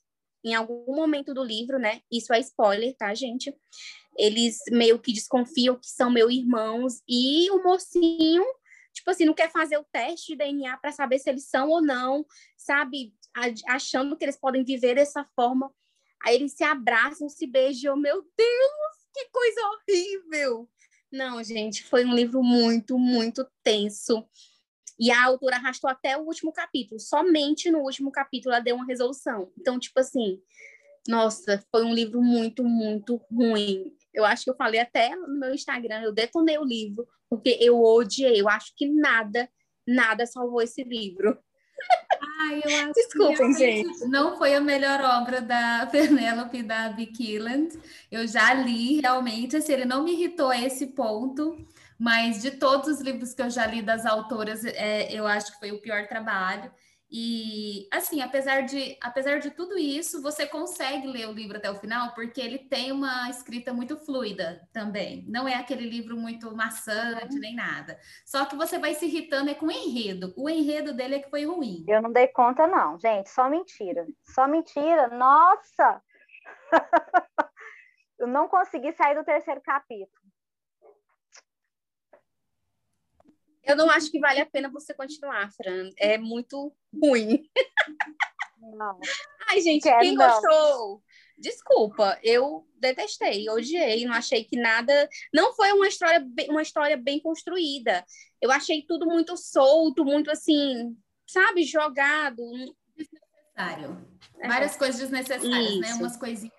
em 0.47 0.55
algum 0.55 0.95
momento 0.95 1.35
do 1.35 1.43
livro, 1.43 1.77
né? 1.77 2.01
Isso 2.11 2.33
é 2.33 2.39
spoiler, 2.39 2.95
tá, 2.97 3.13
gente? 3.13 3.53
Eles 4.19 4.61
meio 4.71 4.99
que 4.99 5.13
desconfiam 5.13 5.77
que 5.77 5.89
são 5.89 6.11
meus 6.11 6.33
irmãos 6.33 7.03
e 7.09 7.51
o 7.51 7.63
mocinho, 7.63 8.45
tipo 8.93 9.11
assim, 9.11 9.25
não 9.25 9.35
quer 9.35 9.51
fazer 9.51 9.77
o 9.79 9.85
teste 9.85 10.33
de 10.33 10.37
DNA 10.37 10.77
para 10.79 10.93
saber 10.93 11.19
se 11.19 11.29
eles 11.29 11.49
são 11.49 11.69
ou 11.69 11.83
não, 11.83 12.25
sabe? 12.57 13.15
Achando 13.69 14.17
que 14.17 14.25
eles 14.25 14.37
podem 14.37 14.65
viver 14.65 14.95
dessa 14.95 15.25
forma. 15.37 15.71
Aí 16.25 16.35
eles 16.35 16.53
se 16.53 16.65
abraçam, 16.65 17.29
se 17.29 17.47
beijam. 17.47 17.97
Meu 17.97 18.23
Deus, 18.37 18.97
que 19.13 19.29
coisa 19.31 19.61
horrível! 19.69 20.69
Não, 21.13 21.43
gente, 21.43 21.85
foi 21.85 22.05
um 22.05 22.15
livro 22.15 22.43
muito, 22.43 22.99
muito 22.99 23.47
tenso. 23.63 24.27
E 24.99 25.11
a 25.11 25.25
autora 25.25 25.57
arrastou 25.57 25.91
até 25.91 26.17
o 26.17 26.23
último 26.23 26.53
capítulo. 26.53 26.99
Somente 26.99 27.71
no 27.71 27.81
último 27.81 28.11
capítulo 28.11 28.55
ela 28.55 28.65
deu 28.65 28.77
uma 28.77 28.87
resolução. 28.87 29.53
Então, 29.59 29.79
tipo 29.79 30.01
assim, 30.01 30.41
nossa, 31.07 31.63
foi 31.71 31.85
um 31.85 31.95
livro 31.95 32.21
muito, 32.23 32.65
muito 32.65 33.17
ruim. 33.31 33.95
Eu 34.17 34.25
acho 34.25 34.45
que 34.45 34.51
eu 34.51 34.57
falei 34.57 34.81
até 34.81 35.15
no 35.15 35.39
meu 35.39 35.55
Instagram, 35.55 36.01
eu 36.01 36.13
detonei 36.13 36.57
o 36.57 36.65
livro, 36.65 37.07
porque 37.29 37.59
eu 37.61 37.79
odiei. 37.83 38.41
Eu 38.41 38.49
acho 38.49 38.73
que 38.75 38.89
nada, 38.89 39.47
nada 39.87 40.25
salvou 40.25 40.63
esse 40.63 40.83
livro. 40.83 41.39
Ai, 42.41 42.63
eu 42.65 42.77
acho 42.81 42.93
Desculpem, 42.95 43.53
gente. 43.53 44.09
Não 44.09 44.39
foi 44.39 44.55
a 44.55 44.61
melhor 44.61 45.03
obra 45.03 45.43
da 45.43 45.87
Penélope 45.93 46.63
da 46.63 46.89
Vicky 46.89 47.39
Eu 48.11 48.27
já 48.27 48.55
li, 48.55 49.03
realmente, 49.03 49.59
assim, 49.59 49.75
ele 49.75 49.85
não 49.85 50.03
me 50.03 50.13
irritou 50.13 50.49
a 50.49 50.59
esse 50.59 50.87
ponto, 50.87 51.55
mas 51.99 52.41
de 52.41 52.53
todos 52.53 52.89
os 52.89 53.01
livros 53.03 53.35
que 53.35 53.43
eu 53.43 53.51
já 53.51 53.67
li 53.67 53.83
das 53.83 54.07
autoras, 54.07 54.65
é, 54.65 55.13
eu 55.13 55.27
acho 55.27 55.53
que 55.53 55.59
foi 55.59 55.73
o 55.73 55.83
pior 55.83 56.09
trabalho. 56.09 56.73
E 57.11 57.89
assim, 57.93 58.21
apesar 58.21 58.63
de, 58.63 58.99
apesar 59.01 59.39
de 59.39 59.51
tudo 59.51 59.79
isso, 59.79 60.21
você 60.21 60.47
consegue 60.47 61.07
ler 61.07 61.29
o 61.29 61.33
livro 61.33 61.57
até 61.57 61.71
o 61.71 61.77
final, 61.77 62.15
porque 62.15 62.41
ele 62.41 62.59
tem 62.59 62.91
uma 62.91 63.31
escrita 63.31 63.73
muito 63.73 63.97
fluida 63.97 64.69
também. 64.73 65.25
Não 65.29 65.47
é 65.47 65.55
aquele 65.55 65.89
livro 65.89 66.17
muito 66.17 66.55
maçante 66.55 67.39
nem 67.39 67.55
nada. 67.55 67.99
Só 68.25 68.45
que 68.45 68.57
você 68.57 68.79
vai 68.79 68.95
se 68.95 69.07
irritando 69.07 69.51
é 69.51 69.55
com 69.55 69.67
o 69.67 69.71
enredo. 69.71 70.35
O 70.37 70.51
enredo 70.51 70.93
dele 70.93 71.17
é 71.17 71.19
que 71.21 71.31
foi 71.31 71.45
ruim. 71.45 71.85
Eu 71.89 72.03
não 72.03 72.13
dei 72.13 72.27
conta, 72.29 72.67
não, 72.67 72.99
gente. 72.99 73.31
Só 73.31 73.49
mentira. 73.49 74.07
Só 74.25 74.49
mentira. 74.49 75.09
Nossa! 75.09 76.03
Eu 78.19 78.27
não 78.27 78.49
consegui 78.49 78.93
sair 78.93 79.15
do 79.15 79.25
terceiro 79.25 79.61
capítulo. 79.61 80.26
Eu 83.67 83.77
não 83.77 83.91
acho 83.91 84.11
que 84.11 84.21
vale 84.21 84.41
a 84.41 84.47
pena 84.47 84.71
você 84.71 84.95
continuar, 84.95 85.51
Fran. 85.53 85.91
É 85.99 86.17
muito 86.17 86.73
ruim. 86.95 87.49
Não. 88.61 88.99
Ai, 89.49 89.61
gente, 89.61 89.83
Quero 89.83 90.01
quem 90.01 90.15
não. 90.15 90.27
gostou? 90.27 91.03
Desculpa, 91.39 92.19
eu 92.23 92.67
detestei, 92.79 93.49
odiei, 93.51 94.07
não 94.07 94.15
achei 94.15 94.43
que 94.45 94.59
nada. 94.59 95.09
Não 95.35 95.53
foi 95.53 95.71
uma 95.73 95.87
história, 95.87 96.21
bem, 96.21 96.49
uma 96.49 96.63
história 96.63 96.97
bem 96.97 97.21
construída. 97.21 98.05
Eu 98.41 98.51
achei 98.51 98.83
tudo 98.83 99.07
muito 99.07 99.37
solto, 99.37 100.05
muito 100.05 100.31
assim, 100.31 100.97
sabe, 101.27 101.63
jogado. 101.65 102.43
Desnecessário. 102.97 104.07
É. 104.39 104.49
Várias 104.49 104.77
coisas 104.77 104.99
desnecessárias, 105.01 105.51
né? 105.51 105.63
isso. 105.63 105.81
né? 105.81 105.95
Umas 105.95 106.17
coisinhas, 106.17 106.55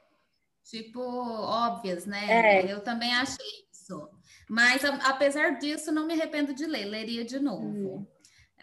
tipo, 0.63 1.01
óbvias, 1.01 2.05
né? 2.05 2.61
É. 2.61 2.71
Eu 2.71 2.81
também 2.81 3.15
achei 3.15 3.45
isso. 3.71 4.07
Mas, 4.49 4.83
a, 4.85 4.95
apesar 5.09 5.59
disso, 5.59 5.91
não 5.91 6.05
me 6.07 6.13
arrependo 6.13 6.53
de 6.53 6.65
ler, 6.65 6.85
leria 6.85 7.25
de 7.25 7.39
novo. 7.39 7.65
Hum. 7.67 8.05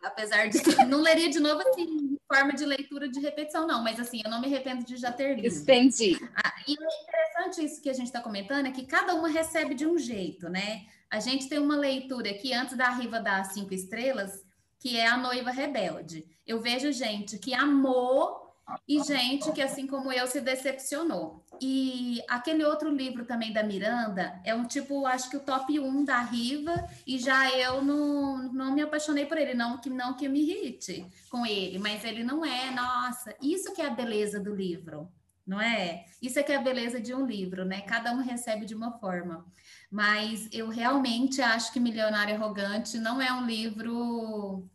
Apesar 0.02 0.48
de. 0.48 0.58
Não 0.86 1.00
leria 1.00 1.30
de 1.30 1.40
novo, 1.40 1.62
assim, 1.66 1.82
em 1.82 2.18
forma 2.28 2.52
de 2.52 2.66
leitura 2.66 3.08
de 3.08 3.20
repetição, 3.20 3.66
não, 3.66 3.82
mas 3.82 3.98
assim, 3.98 4.20
eu 4.22 4.30
não 4.30 4.38
me 4.38 4.46
arrependo 4.46 4.84
de 4.84 4.96
já 4.96 5.10
ter 5.10 5.34
lido. 5.34 5.56
Entendi. 5.56 6.18
Ah, 6.36 6.52
e 6.68 6.72
é 6.72 7.02
interessante 7.02 7.64
isso 7.64 7.80
que 7.80 7.88
a 7.88 7.94
gente 7.94 8.08
está 8.08 8.20
comentando, 8.20 8.66
é 8.66 8.70
que 8.70 8.84
cada 8.84 9.14
uma 9.14 9.28
recebe 9.28 9.74
de 9.74 9.86
um 9.86 9.96
jeito, 9.96 10.50
né? 10.50 10.84
A 11.10 11.20
gente 11.20 11.48
tem 11.48 11.58
uma 11.58 11.76
leitura 11.76 12.30
aqui, 12.30 12.52
antes 12.52 12.76
da 12.76 12.90
Riva 12.90 13.18
dar 13.18 13.44
cinco 13.44 13.72
estrelas, 13.72 14.44
que 14.78 14.98
é 14.98 15.06
A 15.06 15.16
Noiva 15.16 15.50
Rebelde. 15.50 16.26
Eu 16.46 16.60
vejo 16.60 16.92
gente 16.92 17.38
que 17.38 17.54
amou 17.54 18.43
e 18.88 19.02
gente 19.02 19.52
que, 19.52 19.62
assim 19.62 19.87
como 19.87 20.12
eu, 20.12 20.26
se 20.26 20.40
decepcionou. 20.40 21.44
E 21.61 22.23
aquele 22.28 22.64
outro 22.64 22.90
livro 22.90 23.25
também 23.25 23.52
da 23.52 23.62
Miranda 23.62 24.40
é 24.44 24.54
um 24.54 24.66
tipo, 24.66 25.06
acho 25.06 25.30
que 25.30 25.37
o 25.37 25.40
top 25.40 25.78
1 25.78 26.04
da 26.04 26.21
Riva, 26.21 26.88
e 27.06 27.18
já 27.18 27.50
eu 27.50 27.83
não, 27.83 28.52
não 28.52 28.75
me 28.75 28.83
apaixonei 28.83 29.26
por 29.26 29.38
ele, 29.38 29.54
não 29.54 29.78
que 29.78 29.90
não 29.90 30.14
que 30.14 30.28
me 30.28 30.40
irrite 30.40 31.06
com 31.30 31.47
ele, 31.47 31.78
mas 31.78 32.04
ele 32.04 32.25
não 32.25 32.44
é, 32.44 32.71
nossa, 32.71 33.35
isso 33.40 33.73
que 33.75 33.83
é 33.83 33.87
a 33.87 33.90
beleza 33.90 34.40
do 34.40 34.54
livro, 34.54 35.09
não 35.47 35.61
é? 35.61 36.06
Isso 36.21 36.38
é 36.38 36.42
que 36.42 36.52
é 36.52 36.56
a 36.56 36.62
beleza 36.62 37.00
de 37.00 37.14
um 37.14 37.26
livro, 37.26 37.64
né? 37.64 37.83
Cada 37.83 38.12
um 38.12 38.23
recebe 38.23 38.64
de 38.64 38.75
uma 38.75 38.92
forma. 38.99 39.44
Mas 39.90 40.49
eu 40.52 40.68
realmente 40.68 41.40
acho 41.42 41.73
que 41.73 41.78
Milionário 41.78 42.35
Arrogante 42.35 42.99
não 42.99 43.21
é 43.21 43.33
um 43.33 43.47
livro 43.47 44.68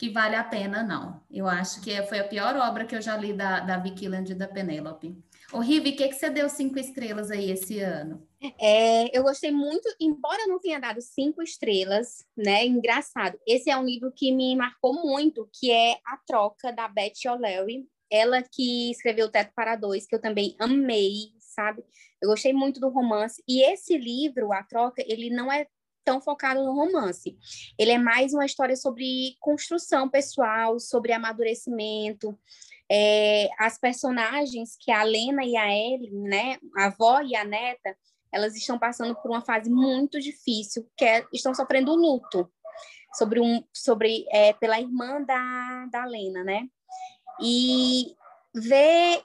que 0.00 0.08
vale 0.08 0.34
a 0.34 0.42
pena, 0.42 0.82
não. 0.82 1.20
Eu 1.30 1.46
acho 1.46 1.82
que 1.82 2.02
foi 2.04 2.20
a 2.20 2.26
pior 2.26 2.56
obra 2.56 2.86
que 2.86 2.96
eu 2.96 3.02
já 3.02 3.18
li 3.18 3.34
da, 3.34 3.60
da 3.60 3.76
Vicky 3.76 4.08
Land 4.08 4.32
e 4.32 4.34
da 4.34 4.48
Penélope. 4.48 5.14
Ô, 5.52 5.58
Rivi, 5.58 5.90
o 5.90 5.96
que, 5.96 6.08
que 6.08 6.14
você 6.14 6.30
deu 6.30 6.48
cinco 6.48 6.78
estrelas 6.78 7.30
aí 7.30 7.50
esse 7.50 7.80
ano? 7.80 8.26
É, 8.58 9.14
eu 9.14 9.22
gostei 9.22 9.50
muito, 9.50 9.86
embora 10.00 10.46
não 10.46 10.58
tenha 10.58 10.80
dado 10.80 11.02
cinco 11.02 11.42
estrelas, 11.42 12.24
né? 12.34 12.64
Engraçado. 12.64 13.38
Esse 13.46 13.68
é 13.68 13.76
um 13.76 13.84
livro 13.84 14.10
que 14.10 14.32
me 14.32 14.56
marcou 14.56 14.94
muito, 14.94 15.46
que 15.52 15.70
é 15.70 15.98
A 16.06 16.16
Troca, 16.26 16.72
da 16.72 16.88
Beth 16.88 17.28
O'Leary. 17.28 17.86
Ela 18.10 18.42
que 18.42 18.90
escreveu 18.90 19.26
o 19.26 19.30
Teto 19.30 19.52
para 19.54 19.76
Dois, 19.76 20.06
que 20.06 20.14
eu 20.14 20.20
também 20.20 20.56
amei, 20.58 21.34
sabe? 21.38 21.84
Eu 22.22 22.30
gostei 22.30 22.54
muito 22.54 22.80
do 22.80 22.88
romance. 22.88 23.42
E 23.46 23.62
esse 23.70 23.98
livro, 23.98 24.50
A 24.50 24.62
Troca, 24.62 25.04
ele 25.06 25.28
não 25.28 25.52
é 25.52 25.66
tão 26.04 26.20
focado 26.20 26.64
no 26.64 26.74
romance. 26.74 27.36
Ele 27.78 27.92
é 27.92 27.98
mais 27.98 28.32
uma 28.32 28.46
história 28.46 28.76
sobre 28.76 29.36
construção 29.40 30.08
pessoal, 30.08 30.78
sobre 30.78 31.12
amadurecimento. 31.12 32.38
É, 32.90 33.48
as 33.58 33.78
personagens, 33.78 34.76
que 34.78 34.90
a 34.90 35.02
Lena 35.02 35.44
e 35.44 35.56
a 35.56 35.68
Ellie, 35.68 36.10
né, 36.10 36.58
a 36.76 36.86
avó 36.86 37.20
e 37.20 37.36
a 37.36 37.44
neta, 37.44 37.96
elas 38.32 38.56
estão 38.56 38.78
passando 38.78 39.14
por 39.14 39.30
uma 39.30 39.40
fase 39.40 39.70
muito 39.70 40.20
difícil, 40.20 40.88
que 40.96 41.04
é, 41.04 41.24
estão 41.32 41.54
sofrendo 41.54 41.94
luto 41.94 42.50
sobre 43.14 43.40
um, 43.40 43.62
sobre 43.72 44.24
é, 44.30 44.52
pela 44.52 44.80
irmã 44.80 45.22
da, 45.22 45.86
da 45.90 46.04
Lena, 46.04 46.44
né? 46.44 46.68
E 47.42 48.14
ver 48.54 49.22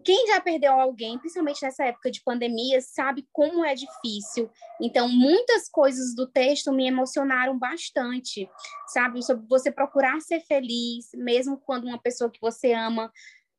quem 0.00 0.26
já 0.26 0.40
perdeu 0.40 0.72
alguém, 0.72 1.18
principalmente 1.18 1.62
nessa 1.62 1.84
época 1.84 2.10
de 2.10 2.22
pandemia, 2.22 2.80
sabe 2.80 3.26
como 3.32 3.64
é 3.64 3.74
difícil. 3.74 4.50
Então, 4.80 5.08
muitas 5.08 5.68
coisas 5.68 6.14
do 6.14 6.26
texto 6.26 6.72
me 6.72 6.86
emocionaram 6.86 7.58
bastante, 7.58 8.48
sabe? 8.88 9.22
Sobre 9.22 9.46
você 9.48 9.70
procurar 9.70 10.20
ser 10.20 10.40
feliz, 10.40 11.08
mesmo 11.14 11.58
quando 11.58 11.84
uma 11.84 12.00
pessoa 12.00 12.30
que 12.30 12.40
você 12.40 12.72
ama 12.72 13.12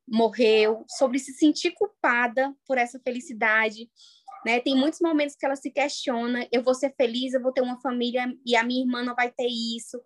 morreu, 0.06 0.84
sobre 0.88 1.18
se 1.18 1.32
sentir 1.32 1.72
culpada 1.72 2.54
por 2.66 2.76
essa 2.78 3.00
felicidade. 3.00 3.88
Né? 4.44 4.60
Tem 4.60 4.76
muitos 4.76 5.00
momentos 5.00 5.36
que 5.36 5.46
ela 5.46 5.56
se 5.56 5.70
questiona: 5.70 6.46
eu 6.52 6.62
vou 6.62 6.74
ser 6.74 6.94
feliz, 6.96 7.34
eu 7.34 7.42
vou 7.42 7.52
ter 7.52 7.62
uma 7.62 7.80
família 7.80 8.26
e 8.44 8.56
a 8.56 8.64
minha 8.64 8.82
irmã 8.82 9.02
não 9.02 9.14
vai 9.14 9.30
ter 9.30 9.48
isso. 9.48 10.00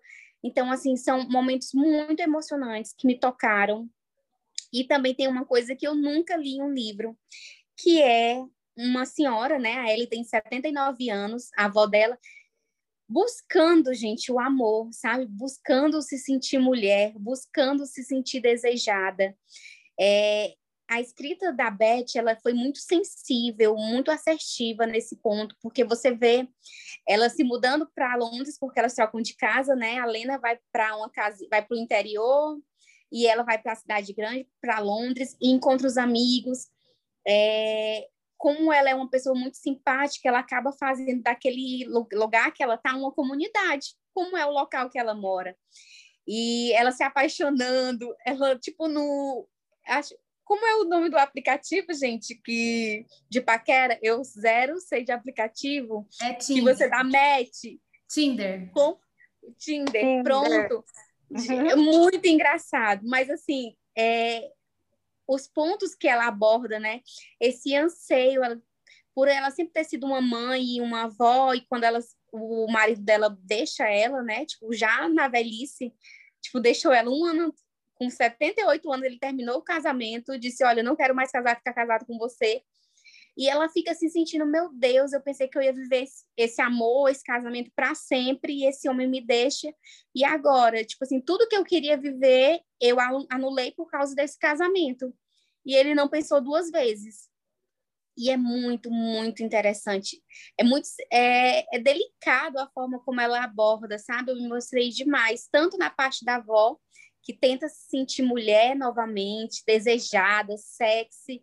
Então, 0.45 0.71
assim, 0.71 0.97
são 0.97 1.29
momentos 1.29 1.71
muito 1.75 2.21
emocionantes 2.21 2.95
que 2.97 3.07
me 3.07 3.19
tocaram, 3.19 3.89
e 4.81 4.87
também 4.87 5.15
tem 5.15 5.27
uma 5.29 5.45
coisa 5.45 5.75
que 5.75 5.87
eu 5.87 5.95
nunca 5.95 6.37
li 6.37 6.57
em 6.57 6.63
um 6.63 6.73
livro, 6.73 7.17
que 7.77 8.03
é 8.03 8.43
uma 8.77 9.07
senhora, 9.07 9.59
né? 9.59 9.79
A 9.79 9.93
Ellie 9.93 10.07
tem 10.07 10.23
79 10.23 11.09
anos, 11.09 11.51
a 11.57 11.65
avó 11.65 11.87
dela, 11.87 12.19
buscando, 13.09 13.95
gente, 13.95 14.31
o 14.31 14.39
amor, 14.39 14.89
sabe? 14.93 15.27
Buscando 15.27 16.03
se 16.03 16.19
sentir 16.19 16.59
mulher, 16.59 17.13
buscando 17.19 17.87
se 17.87 18.05
sentir 18.05 18.41
desejada. 18.41 19.35
É, 19.99 20.55
a 20.89 21.01
escrita 21.01 21.53
da 21.53 21.71
Beth, 21.71 22.15
ela 22.15 22.37
foi 22.37 22.53
muito 22.53 22.79
sensível, 22.79 23.77
muito 23.77 24.11
assertiva 24.11 24.87
nesse 24.87 25.17
ponto, 25.17 25.57
porque 25.61 25.85
você 25.85 26.15
vê 26.15 26.49
ela 27.09 27.29
se 27.29 27.43
mudando 27.43 27.89
para 27.95 28.17
Londres 28.17 28.59
porque 28.59 28.79
elas 28.79 28.95
trocam 28.95 29.21
de 29.21 29.35
casa, 29.37 29.75
né? 29.75 29.99
A 29.99 30.05
Lena 30.05 30.39
vai 30.39 30.59
para 30.71 30.97
uma 30.97 31.11
casa, 31.11 31.47
vai 31.51 31.65
para 31.65 31.77
o 31.77 31.81
interior, 31.81 32.59
e 33.11 33.27
ela 33.27 33.43
vai 33.43 33.59
para 33.59 33.73
a 33.73 33.77
cidade 33.77 34.13
grande, 34.13 34.49
para 34.61 34.79
Londres, 34.79 35.37
e 35.41 35.51
encontra 35.51 35.87
os 35.87 35.97
amigos. 35.97 36.69
É, 37.27 38.07
como 38.37 38.73
ela 38.73 38.91
é 38.91 38.95
uma 38.95 39.09
pessoa 39.09 39.35
muito 39.35 39.57
simpática, 39.57 40.29
ela 40.29 40.41
acaba 40.41 40.73
fazendo 40.73 41.23
daquele 41.23 41.87
lugar 42.13 42.53
que 42.53 42.63
ela 42.63 42.75
está 42.75 42.95
uma 42.95 43.13
comunidade, 43.13 43.95
como 44.15 44.37
é 44.37 44.45
o 44.47 44.51
local 44.51 44.91
que 44.91 44.99
ela 44.99 45.15
mora. 45.15 45.57
E 46.27 46.73
ela 46.73 46.91
se 46.91 47.03
apaixonando, 47.03 48.15
ela, 48.25 48.59
tipo, 48.59 48.89
no. 48.89 49.49
Acho, 49.87 50.15
como 50.45 50.65
é 50.67 50.77
o 50.77 50.85
nome 50.85 51.09
do 51.09 51.17
aplicativo, 51.17 51.93
gente, 51.93 52.35
que 52.35 53.07
de 53.29 53.41
paquera? 53.41 53.99
Eu 54.03 54.23
zero 54.25 54.81
sei 54.81 55.05
de 55.05 55.13
aplicativo. 55.13 56.07
É 56.21 56.35
Tinder. 56.35 56.65
Que 56.65 56.79
você 56.79 56.89
dá 56.89 57.05
match. 57.05 57.79
Tinder. 58.09 58.71
Com 58.73 58.99
Tinder. 59.59 60.03
Tinder. 60.03 60.23
Pronto. 60.23 60.85
É 61.35 61.75
muito 61.77 62.25
engraçado, 62.27 63.03
mas 63.05 63.29
assim, 63.29 63.75
é, 63.97 64.51
os 65.27 65.47
pontos 65.47 65.95
que 65.95 66.07
ela 66.07 66.27
aborda, 66.27 66.79
né? 66.79 67.01
Esse 67.41 67.75
anseio, 67.75 68.45
ela, 68.45 68.61
por 69.15 69.29
ela 69.29 69.51
sempre 69.51 69.73
ter 69.73 69.85
sido 69.85 70.07
uma 70.07 70.21
mãe 70.21 70.77
e 70.77 70.81
uma 70.81 71.05
avó, 71.05 71.53
e 71.53 71.63
quando 71.63 71.85
ela, 71.85 71.99
o 72.33 72.71
marido 72.71 73.03
dela 73.03 73.37
deixa 73.43 73.89
ela, 73.89 74.23
né? 74.23 74.47
Tipo, 74.47 74.73
já 74.73 75.09
na 75.09 75.27
velhice, 75.29 75.93
tipo, 76.41 76.61
deixou 76.61 76.93
ela 76.93 77.11
um 77.11 77.25
ano, 77.25 77.53
com 77.95 78.09
78 78.09 78.93
anos, 78.93 79.07
ele 79.07 79.19
terminou 79.19 79.57
o 79.57 79.63
casamento, 79.63 80.39
disse: 80.39 80.63
Olha, 80.65 80.83
não 80.83 80.95
quero 80.95 81.15
mais 81.15 81.33
casar, 81.33 81.57
ficar 81.57 81.73
casado 81.73 82.07
com 82.07 82.19
você. 82.19 82.63
E 83.37 83.49
ela 83.49 83.69
fica 83.69 83.95
se 83.95 84.09
sentindo, 84.09 84.47
meu 84.47 84.73
Deus, 84.73 85.13
eu 85.13 85.21
pensei 85.21 85.47
que 85.47 85.59
eu 85.59 85.63
ia 85.63 85.73
viver 85.73 86.07
esse, 86.37 86.63
amor, 86.63 87.11
esse 87.11 87.23
casamento 87.23 87.71
para 87.77 87.95
sempre, 87.95 88.55
e 88.55 88.67
esse 88.67 88.89
homem 88.89 89.07
me 89.07 89.21
deixa. 89.21 89.73
E 90.15 90.25
agora, 90.25 90.83
tipo 90.85 91.05
assim, 91.05 91.21
tudo 91.21 91.47
que 91.47 91.57
eu 91.57 91.65
queria 91.65 91.99
viver, 91.99 92.61
eu 92.81 92.97
anulei 93.31 93.73
por 93.73 93.91
causa 93.91 94.15
desse 94.15 94.39
casamento. 94.39 95.15
E 95.67 95.75
ele 95.75 95.95
não 95.95 96.09
pensou 96.09 96.41
duas 96.41 96.71
vezes. 96.71 97.29
E 98.17 98.31
é 98.31 98.37
muito, 98.39 98.91
muito 98.91 99.43
interessante. 99.43 100.23
É 100.59 100.65
muito 100.65 100.89
é, 101.13 101.77
é 101.77 101.79
delicado 101.79 102.59
a 102.59 102.71
forma 102.71 102.99
como 103.01 103.21
ela 103.21 103.45
aborda, 103.45 103.99
sabe? 103.99 104.33
Eu 104.33 104.37
me 104.37 104.49
mostrei 104.49 104.89
demais, 104.89 105.47
tanto 105.53 105.77
na 105.77 105.91
parte 105.91 106.25
da 106.25 106.37
avó, 106.37 106.79
que 107.23 107.35
tenta 107.35 107.69
se 107.69 107.89
sentir 107.91 108.23
mulher 108.23 108.75
novamente, 108.75 109.63
desejada, 109.67 110.57
sexy, 110.57 111.43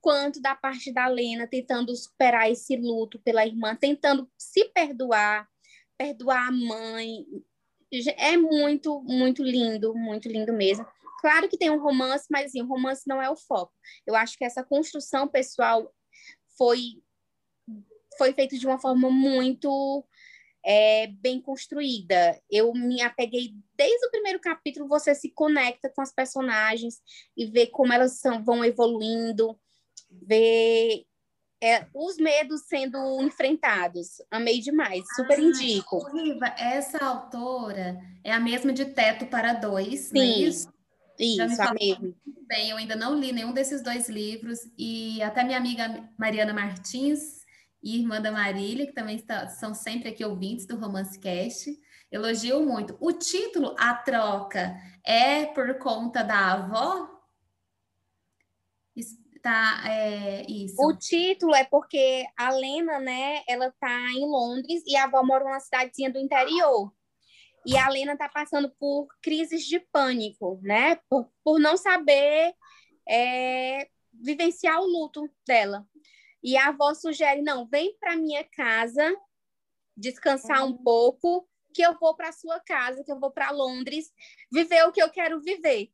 quanto 0.00 0.40
da 0.40 0.54
parte 0.54 0.92
da 0.92 1.06
Lena 1.06 1.46
tentando 1.46 1.94
superar 1.94 2.50
esse 2.50 2.76
luto 2.76 3.18
pela 3.20 3.46
irmã, 3.46 3.76
tentando 3.76 4.30
se 4.38 4.64
perdoar, 4.66 5.48
perdoar 5.96 6.48
a 6.48 6.52
mãe. 6.52 7.24
É 8.16 8.36
muito, 8.36 9.02
muito 9.02 9.42
lindo, 9.42 9.94
muito 9.94 10.28
lindo 10.28 10.52
mesmo. 10.52 10.86
Claro 11.20 11.48
que 11.48 11.58
tem 11.58 11.70
um 11.70 11.82
romance, 11.82 12.26
mas 12.30 12.46
assim, 12.46 12.62
o 12.62 12.66
romance 12.66 13.02
não 13.06 13.20
é 13.20 13.28
o 13.28 13.36
foco. 13.36 13.72
Eu 14.06 14.14
acho 14.14 14.38
que 14.38 14.44
essa 14.44 14.64
construção 14.64 15.28
pessoal 15.28 15.92
foi 16.56 17.02
foi 18.16 18.32
feita 18.34 18.58
de 18.58 18.66
uma 18.66 18.78
forma 18.78 19.10
muito 19.10 20.04
é, 20.64 21.06
bem 21.06 21.40
construída. 21.40 22.40
Eu 22.50 22.72
me 22.74 23.00
apeguei 23.00 23.54
desde 23.74 24.06
o 24.06 24.10
primeiro 24.10 24.38
capítulo, 24.40 24.88
você 24.88 25.14
se 25.14 25.30
conecta 25.30 25.88
com 25.88 26.02
as 26.02 26.12
personagens 26.12 27.00
e 27.36 27.46
vê 27.46 27.66
como 27.66 27.92
elas 27.92 28.18
são, 28.18 28.44
vão 28.44 28.64
evoluindo, 28.64 29.58
ver 30.10 31.04
é, 31.62 31.86
os 31.94 32.16
medos 32.16 32.62
sendo 32.62 33.22
enfrentados. 33.22 34.22
Amei 34.30 34.60
demais, 34.60 35.04
super 35.14 35.38
ah, 35.38 35.42
indico. 35.42 35.98
Riva, 36.10 36.46
essa 36.58 37.04
autora 37.04 38.00
é 38.24 38.32
a 38.32 38.40
mesma 38.40 38.72
de 38.72 38.86
Teto 38.86 39.26
para 39.26 39.52
Dois, 39.52 40.00
Sim, 40.00 40.14
não 40.14 40.22
é 40.22 40.26
isso? 40.26 40.72
Isso, 41.18 41.62
a 41.62 41.74
mesma. 41.74 42.14
Bem, 42.48 42.70
eu 42.70 42.78
ainda 42.78 42.96
não 42.96 43.14
li 43.14 43.30
nenhum 43.30 43.52
desses 43.52 43.82
dois 43.82 44.08
livros 44.08 44.58
e 44.76 45.22
até 45.22 45.44
minha 45.44 45.58
amiga 45.58 46.08
Mariana 46.18 46.54
Martins 46.54 47.40
e 47.82 47.98
irmã 48.00 48.20
da 48.20 48.32
Marília, 48.32 48.86
que 48.86 48.94
também 48.94 49.16
está, 49.16 49.46
são 49.48 49.74
sempre 49.74 50.08
aqui 50.08 50.24
ouvintes 50.24 50.66
do 50.66 50.76
Romance 50.76 51.18
Cast, 51.18 51.70
elogiam 52.10 52.64
muito. 52.64 52.96
O 53.00 53.12
título, 53.12 53.74
A 53.78 53.94
Troca, 53.94 54.74
é 55.04 55.46
por 55.46 55.78
conta 55.78 56.22
da 56.22 56.52
avó? 56.52 57.19
Tá, 59.42 59.82
é, 59.86 60.42
isso. 60.46 60.76
O 60.78 60.94
título 60.94 61.54
é 61.54 61.64
porque 61.64 62.26
a 62.36 62.50
Lena, 62.50 62.98
né, 62.98 63.42
ela 63.48 63.72
tá 63.80 64.12
em 64.12 64.26
Londres 64.26 64.82
e 64.86 64.96
a 64.96 65.04
avó 65.04 65.22
mora 65.22 65.44
numa 65.44 65.60
cidadezinha 65.60 66.12
do 66.12 66.18
interior. 66.18 66.92
E 67.64 67.76
a 67.76 67.88
Lena 67.88 68.16
tá 68.16 68.28
passando 68.28 68.70
por 68.78 69.08
crises 69.22 69.64
de 69.66 69.80
pânico, 69.80 70.60
né, 70.62 70.96
por, 71.08 71.30
por 71.42 71.58
não 71.58 71.76
saber 71.76 72.54
é, 73.08 73.88
vivenciar 74.12 74.80
o 74.80 74.86
luto 74.86 75.30
dela. 75.46 75.86
E 76.42 76.56
a 76.56 76.68
avó 76.68 76.92
sugere, 76.94 77.42
não, 77.42 77.66
vem 77.66 77.96
para 77.98 78.16
minha 78.16 78.44
casa 78.44 79.14
descansar 79.96 80.64
uhum. 80.64 80.70
um 80.70 80.76
pouco, 80.76 81.48
que 81.74 81.82
eu 81.82 81.96
vou 81.98 82.14
para 82.14 82.32
sua 82.32 82.58
casa, 82.60 83.04
que 83.04 83.12
eu 83.12 83.20
vou 83.20 83.30
para 83.30 83.50
Londres, 83.50 84.10
viver 84.50 84.82
o 84.84 84.92
que 84.92 85.02
eu 85.02 85.10
quero 85.10 85.40
viver. 85.40 85.90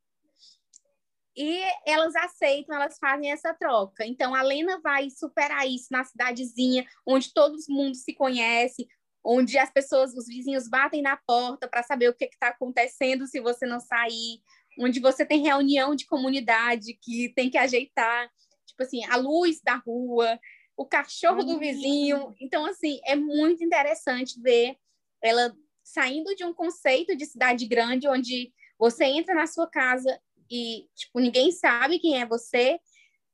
E 1.37 1.63
elas 1.85 2.17
aceitam, 2.17 2.75
elas 2.75 2.99
fazem 2.99 3.31
essa 3.31 3.53
troca. 3.53 4.07
Então, 4.07 4.35
a 4.35 4.41
Lena 4.41 4.81
vai 4.81 5.11
superar 5.11 5.69
isso 5.69 5.89
na 5.91 6.03
cidadezinha, 6.03 6.87
onde 7.07 7.33
todo 7.35 7.59
mundo 7.69 7.95
se 7.95 8.15
conhece, 8.15 8.89
onde 9.23 9.59
as 9.59 9.71
pessoas, 9.71 10.15
os 10.15 10.27
vizinhos 10.27 10.67
batem 10.69 11.03
na 11.03 11.17
porta 11.17 11.69
para 11.69 11.83
saber 11.83 12.09
o 12.09 12.15
que 12.15 12.25
está 12.25 12.49
acontecendo 12.49 13.27
se 13.27 13.41
você 13.41 13.67
não 13.67 13.81
sair, 13.81 14.41
onde 14.79 14.99
você 14.99 15.27
tem 15.27 15.43
reunião 15.43 15.95
de 15.95 16.07
comunidade 16.07 16.99
que 17.03 17.33
tem 17.35 17.51
que 17.51 17.59
ajeitar, 17.59 18.31
tipo 18.67 18.83
assim, 18.83 19.05
a 19.05 19.17
luz 19.17 19.61
da 19.63 19.75
rua, 19.77 20.39
o 20.77 20.87
cachorro 20.87 21.43
do 21.43 21.59
vizinho. 21.59 22.35
Então, 22.41 22.65
assim, 22.65 22.99
é 23.05 23.15
muito 23.15 23.63
interessante 23.63 24.41
ver 24.41 24.77
ela 25.23 25.55
saindo 25.83 26.35
de 26.35 26.45
um 26.45 26.55
conceito 26.55 27.15
de 27.17 27.27
cidade 27.27 27.67
grande, 27.67 28.09
onde 28.09 28.53
você 28.79 29.05
entra 29.05 29.35
na 29.35 29.47
sua 29.47 29.69
casa 29.69 30.19
e 30.51 30.89
tipo 30.95 31.19
ninguém 31.21 31.51
sabe 31.51 31.99
quem 31.99 32.21
é 32.21 32.27
você 32.27 32.79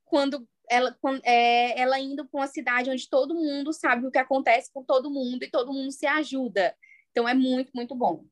quando 0.04 0.46
ela, 0.68 0.96
quando, 1.00 1.20
é, 1.24 1.78
ela 1.78 1.98
indo 1.98 2.26
para 2.26 2.40
uma 2.40 2.46
cidade 2.46 2.90
onde 2.90 3.08
todo 3.08 3.34
mundo 3.34 3.72
sabe 3.72 4.06
o 4.06 4.10
que 4.10 4.18
acontece 4.18 4.70
com 4.72 4.82
todo 4.82 5.10
mundo 5.10 5.42
e 5.42 5.50
todo 5.50 5.72
mundo 5.72 5.90
se 5.92 6.06
ajuda. 6.06 6.74
Então 7.10 7.28
é 7.28 7.34
muito, 7.34 7.70
muito 7.74 7.94
bom. 7.94 8.24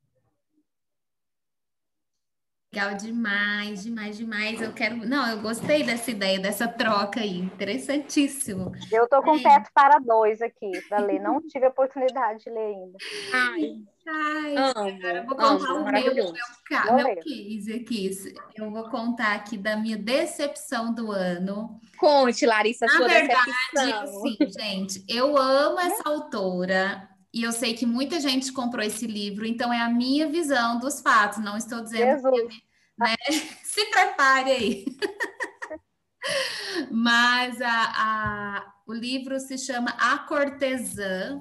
Legal 2.72 2.94
demais, 2.94 3.82
demais, 3.82 4.16
demais. 4.16 4.62
Eu 4.62 4.72
quero. 4.72 5.04
Não, 5.04 5.28
eu 5.28 5.42
gostei 5.42 5.82
dessa 5.82 6.08
ideia, 6.08 6.38
dessa 6.38 6.68
troca 6.68 7.18
aí. 7.18 7.38
Interessantíssimo. 7.38 8.70
Eu 8.92 9.08
tô 9.08 9.20
com 9.22 9.34
é. 9.34 9.42
teto 9.42 9.70
para 9.74 9.98
dois 9.98 10.40
aqui 10.40 10.70
para 10.88 11.00
ler. 11.00 11.18
Não 11.18 11.40
tive 11.40 11.66
a 11.66 11.68
oportunidade 11.68 12.44
de 12.44 12.50
ler 12.50 12.60
ainda. 12.60 12.98
Ai, 13.32 13.74
Ai 14.06 14.54
amo, 14.56 15.00
cara, 15.00 15.22
vou 15.24 15.36
contar 15.36 15.72
amo, 15.72 15.80
o 15.80 15.92
meu, 15.92 16.14
meu, 16.14 16.14
meu, 16.14 16.94
meu 16.94 17.16
case 17.16 17.72
aqui. 17.74 18.10
Eu 18.54 18.70
vou 18.70 18.88
contar 18.88 19.34
aqui 19.34 19.58
da 19.58 19.76
minha 19.76 19.96
decepção 19.96 20.94
do 20.94 21.10
ano. 21.10 21.80
Conte, 21.98 22.46
Larissa, 22.46 22.86
Na 22.86 22.92
sua 22.92 23.08
verdade, 23.08 23.50
decepção. 23.74 24.22
sim, 24.22 24.36
gente. 24.48 25.04
Eu 25.08 25.36
amo 25.36 25.80
essa 25.80 26.08
autora. 26.08 27.09
E 27.32 27.42
eu 27.42 27.52
sei 27.52 27.74
que 27.74 27.86
muita 27.86 28.20
gente 28.20 28.52
comprou 28.52 28.84
esse 28.84 29.06
livro, 29.06 29.46
então 29.46 29.72
é 29.72 29.80
a 29.80 29.88
minha 29.88 30.28
visão 30.28 30.80
dos 30.80 31.00
fatos. 31.00 31.38
Não 31.38 31.56
estou 31.56 31.80
dizendo 31.82 32.20
Jesus. 32.22 32.54
que, 32.54 32.62
né? 32.98 33.16
Se 33.62 33.84
prepare 33.86 34.50
aí. 34.50 34.84
Mas 36.90 37.60
a, 37.62 37.92
a, 37.94 38.74
o 38.86 38.92
livro 38.92 39.38
se 39.38 39.56
chama 39.56 39.90
A 39.92 40.18
Cortesã, 40.18 41.40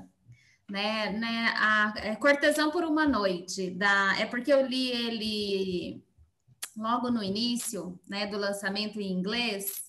né? 0.69 1.11
né 1.11 1.53
a, 1.57 1.93
é 1.97 2.15
Cortesã 2.15 2.69
por 2.69 2.83
uma 2.83 3.07
Noite. 3.07 3.71
Da, 3.71 4.15
é 4.19 4.25
porque 4.25 4.53
eu 4.53 4.65
li 4.65 4.89
ele 4.89 6.03
logo 6.77 7.11
no 7.11 7.23
início 7.23 7.99
né, 8.07 8.27
do 8.27 8.37
lançamento 8.37 8.99
em 9.01 9.11
inglês. 9.11 9.88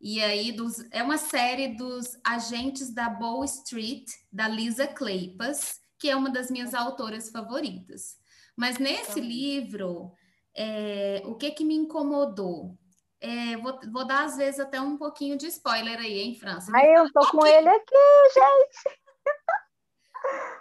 E 0.00 0.22
aí 0.22 0.50
dos, 0.50 0.82
é 0.90 1.02
uma 1.02 1.18
série 1.18 1.68
dos 1.68 2.18
agentes 2.24 2.92
da 2.92 3.10
Bow 3.10 3.44
Street, 3.44 4.08
da 4.32 4.48
Lisa 4.48 4.86
Kleypas, 4.86 5.78
que 5.98 6.08
é 6.08 6.16
uma 6.16 6.30
das 6.30 6.50
minhas 6.50 6.72
autoras 6.72 7.28
favoritas. 7.28 8.16
Mas 8.56 8.78
nesse 8.78 9.20
livro, 9.20 10.12
é, 10.56 11.22
o 11.26 11.34
que 11.34 11.50
que 11.50 11.64
me 11.64 11.74
incomodou? 11.74 12.78
É, 13.20 13.56
vou, 13.58 13.78
vou, 13.92 14.06
dar, 14.06 14.24
às 14.24 14.38
vezes, 14.38 14.58
até 14.58 14.80
um 14.80 14.96
pouquinho 14.96 15.36
de 15.36 15.46
spoiler 15.48 15.98
aí, 15.98 16.18
hein, 16.20 16.34
França? 16.34 16.72
Aí 16.74 16.94
eu 16.94 17.12
tô 17.12 17.20
com 17.30 17.46
ele 17.46 17.68
aqui, 17.68 17.94
gente! 18.34 19.00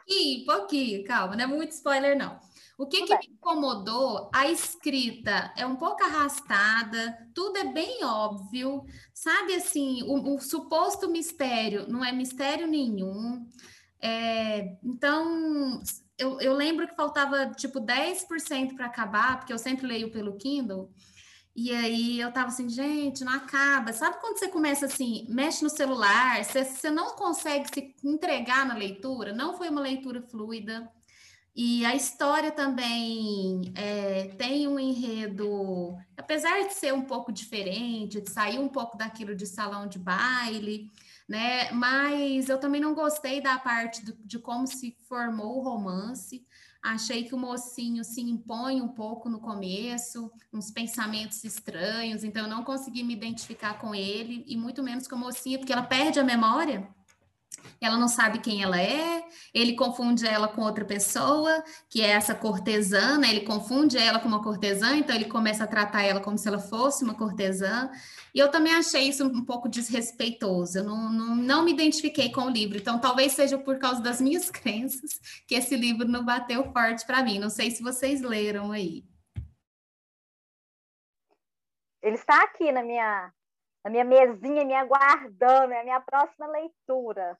Pouquinho, 0.09 0.45
pouquinho, 0.45 1.03
calma, 1.05 1.35
não 1.35 1.43
é 1.43 1.47
muito 1.47 1.71
spoiler, 1.71 2.17
não. 2.17 2.39
O 2.79 2.87
que, 2.87 3.05
que 3.05 3.13
me 3.13 3.27
incomodou? 3.33 4.29
A 4.33 4.49
escrita 4.49 5.53
é 5.57 5.65
um 5.65 5.75
pouco 5.75 6.01
arrastada, 6.01 7.29
tudo 7.35 7.57
é 7.57 7.65
bem 7.65 8.05
óbvio, 8.05 8.85
sabe 9.13 9.53
assim, 9.53 10.01
o, 10.03 10.35
o 10.35 10.39
suposto 10.39 11.11
mistério 11.11 11.89
não 11.89 12.05
é 12.05 12.13
mistério 12.13 12.65
nenhum. 12.67 13.45
É, 14.01 14.77
então, 14.81 15.81
eu, 16.17 16.39
eu 16.39 16.53
lembro 16.53 16.87
que 16.87 16.95
faltava 16.95 17.47
tipo 17.47 17.81
10% 17.81 18.73
para 18.77 18.85
acabar, 18.85 19.39
porque 19.39 19.51
eu 19.51 19.57
sempre 19.57 19.85
leio 19.85 20.09
pelo 20.09 20.37
Kindle. 20.37 20.89
E 21.53 21.73
aí 21.73 22.17
eu 22.21 22.31
tava 22.31 22.47
assim, 22.47 22.69
gente, 22.69 23.25
não 23.25 23.33
acaba. 23.33 23.91
Sabe 23.91 24.21
quando 24.21 24.37
você 24.37 24.47
começa 24.47 24.85
assim, 24.85 25.27
mexe 25.27 25.65
no 25.65 25.69
celular, 25.69 26.45
você, 26.45 26.63
você 26.63 26.89
não 26.89 27.13
consegue 27.17 27.67
se 27.73 27.93
entregar 28.05 28.65
na 28.65 28.75
leitura? 28.75 29.33
Não 29.33 29.57
foi 29.57 29.67
uma 29.67 29.81
leitura 29.81 30.21
fluida. 30.21 30.89
E 31.61 31.83
a 31.83 31.93
história 31.93 32.53
também 32.53 33.73
é, 33.75 34.29
tem 34.37 34.65
um 34.65 34.79
enredo, 34.79 35.93
apesar 36.15 36.65
de 36.65 36.73
ser 36.73 36.93
um 36.93 37.01
pouco 37.01 37.33
diferente, 37.33 38.21
de 38.21 38.29
sair 38.29 38.57
um 38.57 38.69
pouco 38.69 38.97
daquilo 38.97 39.35
de 39.35 39.45
salão 39.45 39.85
de 39.85 39.99
baile, 39.99 40.89
né? 41.27 41.69
Mas 41.73 42.47
eu 42.47 42.57
também 42.61 42.79
não 42.79 42.95
gostei 42.95 43.41
da 43.41 43.59
parte 43.59 44.05
do, 44.05 44.13
de 44.23 44.39
como 44.39 44.65
se 44.67 44.95
formou 45.09 45.57
o 45.57 45.61
romance. 45.61 46.47
Achei 46.81 47.25
que 47.25 47.35
o 47.35 47.37
mocinho 47.37 48.05
se 48.05 48.21
impõe 48.21 48.81
um 48.81 48.87
pouco 48.87 49.27
no 49.27 49.41
começo, 49.41 50.31
uns 50.53 50.71
pensamentos 50.71 51.43
estranhos, 51.43 52.23
então 52.23 52.43
eu 52.43 52.49
não 52.49 52.63
consegui 52.63 53.03
me 53.03 53.13
identificar 53.13 53.79
com 53.79 53.93
ele, 53.93 54.45
e 54.47 54.55
muito 54.55 54.81
menos 54.81 55.09
com 55.09 55.15
a 55.15 55.19
mocinha, 55.19 55.59
porque 55.59 55.73
ela 55.73 55.83
perde 55.83 56.21
a 56.21 56.23
memória 56.23 56.87
ela 57.81 57.97
não 57.97 58.07
sabe 58.07 58.39
quem 58.39 58.61
ela 58.61 58.79
é, 58.79 59.23
ele 59.53 59.75
confunde 59.75 60.27
ela 60.27 60.47
com 60.47 60.61
outra 60.61 60.83
pessoa, 60.83 61.63
que 61.89 62.01
é 62.01 62.09
essa 62.09 62.35
cortesã, 62.35 63.17
né? 63.17 63.29
Ele 63.29 63.41
confunde 63.41 63.97
ela 63.97 64.19
com 64.19 64.27
uma 64.27 64.43
cortesã, 64.43 64.95
então 64.95 65.15
ele 65.15 65.25
começa 65.25 65.63
a 65.63 65.67
tratar 65.67 66.03
ela 66.03 66.19
como 66.19 66.37
se 66.37 66.47
ela 66.47 66.59
fosse 66.59 67.03
uma 67.03 67.13
cortesã. 67.13 67.89
E 68.33 68.39
eu 68.39 68.49
também 68.51 68.73
achei 68.73 69.07
isso 69.07 69.25
um 69.25 69.45
pouco 69.45 69.69
desrespeitoso. 69.69 70.79
Eu 70.79 70.83
não, 70.83 71.11
não, 71.11 71.35
não 71.35 71.63
me 71.63 71.71
identifiquei 71.71 72.31
com 72.31 72.41
o 72.41 72.49
livro, 72.49 72.77
então 72.77 72.99
talvez 72.99 73.33
seja 73.33 73.57
por 73.57 73.79
causa 73.79 74.01
das 74.01 74.19
minhas 74.19 74.49
crenças 74.51 75.19
que 75.47 75.55
esse 75.55 75.75
livro 75.75 76.07
não 76.07 76.23
bateu 76.25 76.71
forte 76.71 77.05
para 77.05 77.23
mim. 77.23 77.39
Não 77.39 77.49
sei 77.49 77.71
se 77.71 77.81
vocês 77.81 78.21
leram 78.21 78.71
aí. 78.71 79.03
Ele 82.01 82.15
está 82.15 82.43
aqui 82.43 82.71
na 82.71 82.81
minha 82.81 83.33
na 83.83 83.89
minha 83.89 84.03
mesinha, 84.03 84.65
me 84.65 84.73
aguardando, 84.73 85.73
é 85.73 85.81
a 85.81 85.83
minha 85.83 86.01
próxima 86.01 86.47
leitura. 86.47 87.37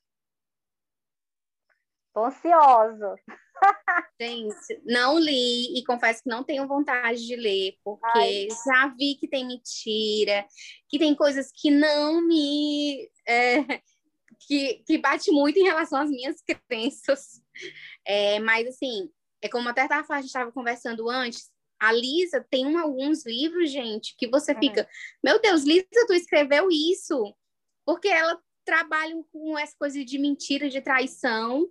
Tô 2.14 2.26
ansiosa. 2.26 3.16
Gente, 4.22 4.82
não 4.86 5.20
li 5.20 5.78
e 5.78 5.84
confesso 5.86 6.24
que 6.24 6.30
não 6.30 6.44
tenho 6.44 6.68
vontade 6.68 7.26
de 7.26 7.36
ler, 7.36 7.78
porque 7.84 8.18
Ai. 8.18 8.48
já 8.66 8.88
vi 8.98 9.16
que 9.16 9.28
tem 9.28 9.48
mentira, 9.48 10.46
que 10.88 10.98
tem 10.98 11.16
coisas 11.16 11.52
que 11.54 11.70
não 11.70 12.22
me. 12.26 13.10
É, 13.28 13.58
que, 14.48 14.84
que 14.86 14.98
bate 14.98 15.32
muito 15.32 15.60
em 15.60 15.64
relação 15.64 16.02
às 16.02 16.10
minhas 16.10 16.38
crenças. 16.68 17.42
É, 18.06 18.40
mas, 18.40 18.68
assim, 18.68 19.10
é 19.42 19.48
como 19.48 19.70
até 19.70 19.82
a 19.82 20.02
gente 20.18 20.26
estava 20.26 20.52
conversando 20.52 21.10
antes, 21.10 21.50
a 21.80 21.92
Lisa 21.92 22.46
tem 22.50 22.66
um, 22.66 22.78
alguns 22.78 23.26
livros, 23.26 23.72
gente, 23.72 24.16
que 24.18 24.28
você 24.28 24.54
uhum. 24.54 24.60
fica, 24.60 24.88
meu 25.24 25.40
Deus, 25.40 25.64
Lisa, 25.64 25.88
tu 26.08 26.14
escreveu 26.14 26.70
isso? 26.70 27.36
Porque 27.86 28.10
ela 28.10 28.40
trabalha 28.66 29.16
com 29.32 29.58
essa 29.58 29.76
coisa 29.78 30.04
de 30.04 30.20
mentira, 30.20 30.70
de 30.70 30.82
traição, 30.82 31.68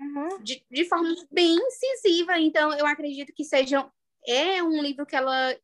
uhum. 0.00 0.42
de, 0.42 0.64
de 0.70 0.84
forma 0.86 1.14
bem 1.30 1.54
incisiva. 1.54 2.38
Então, 2.38 2.72
eu 2.74 2.86
acredito 2.86 3.32
que 3.34 3.44
seja 3.44 3.88
é 4.26 4.62
um 4.62 4.82
livro 4.82 5.06
que 5.06 5.16
ela 5.16 5.56